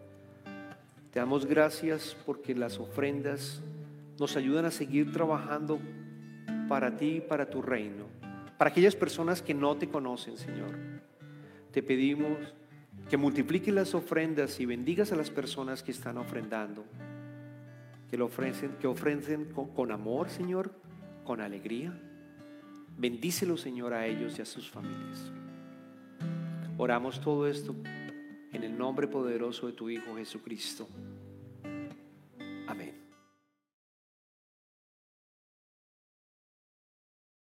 Te 1.16 1.22
damos 1.22 1.46
gracias 1.46 2.14
porque 2.26 2.54
las 2.54 2.78
ofrendas 2.78 3.62
nos 4.20 4.36
ayudan 4.36 4.66
a 4.66 4.70
seguir 4.70 5.14
trabajando 5.14 5.80
para 6.68 6.98
ti 6.98 7.06
y 7.06 7.22
para 7.22 7.50
tu 7.50 7.62
reino, 7.62 8.04
para 8.58 8.72
aquellas 8.72 8.98
personas 8.98 9.42
que 9.42 9.54
no 9.54 9.78
te 9.78 9.88
conocen, 9.88 10.36
Señor. 10.36 10.78
Te 11.72 11.82
pedimos 11.82 12.54
que 13.10 13.16
multipliques 13.16 13.74
las 13.74 13.96
ofrendas 13.96 14.60
y 14.60 14.66
bendigas 14.66 15.14
a 15.14 15.16
las 15.16 15.30
personas 15.30 15.84
que 15.84 15.92
están 15.92 16.18
ofrendando, 16.18 16.84
que 18.10 18.18
lo 18.18 18.26
ofrecen, 18.26 18.72
que 18.82 18.88
ofrecen 18.88 19.46
con, 19.46 19.70
con 19.70 19.94
amor, 19.94 20.28
Señor, 20.28 20.74
con 21.24 21.40
alegría. 21.40 21.98
Bendícelo, 22.98 23.56
Señor, 23.56 23.94
a 23.94 24.06
ellos 24.06 24.38
y 24.38 24.42
a 24.42 24.46
sus 24.46 24.70
familias. 24.70 25.32
Oramos 26.78 27.22
todo 27.22 27.48
esto 27.48 27.74
en 28.56 28.64
el 28.64 28.78
nombre 28.78 29.08
poderoso 29.08 29.68
de 29.68 29.74
tu 29.74 29.90
Hijo 29.90 30.16
Jesucristo. 30.16 30.88
Amén. 32.68 33.05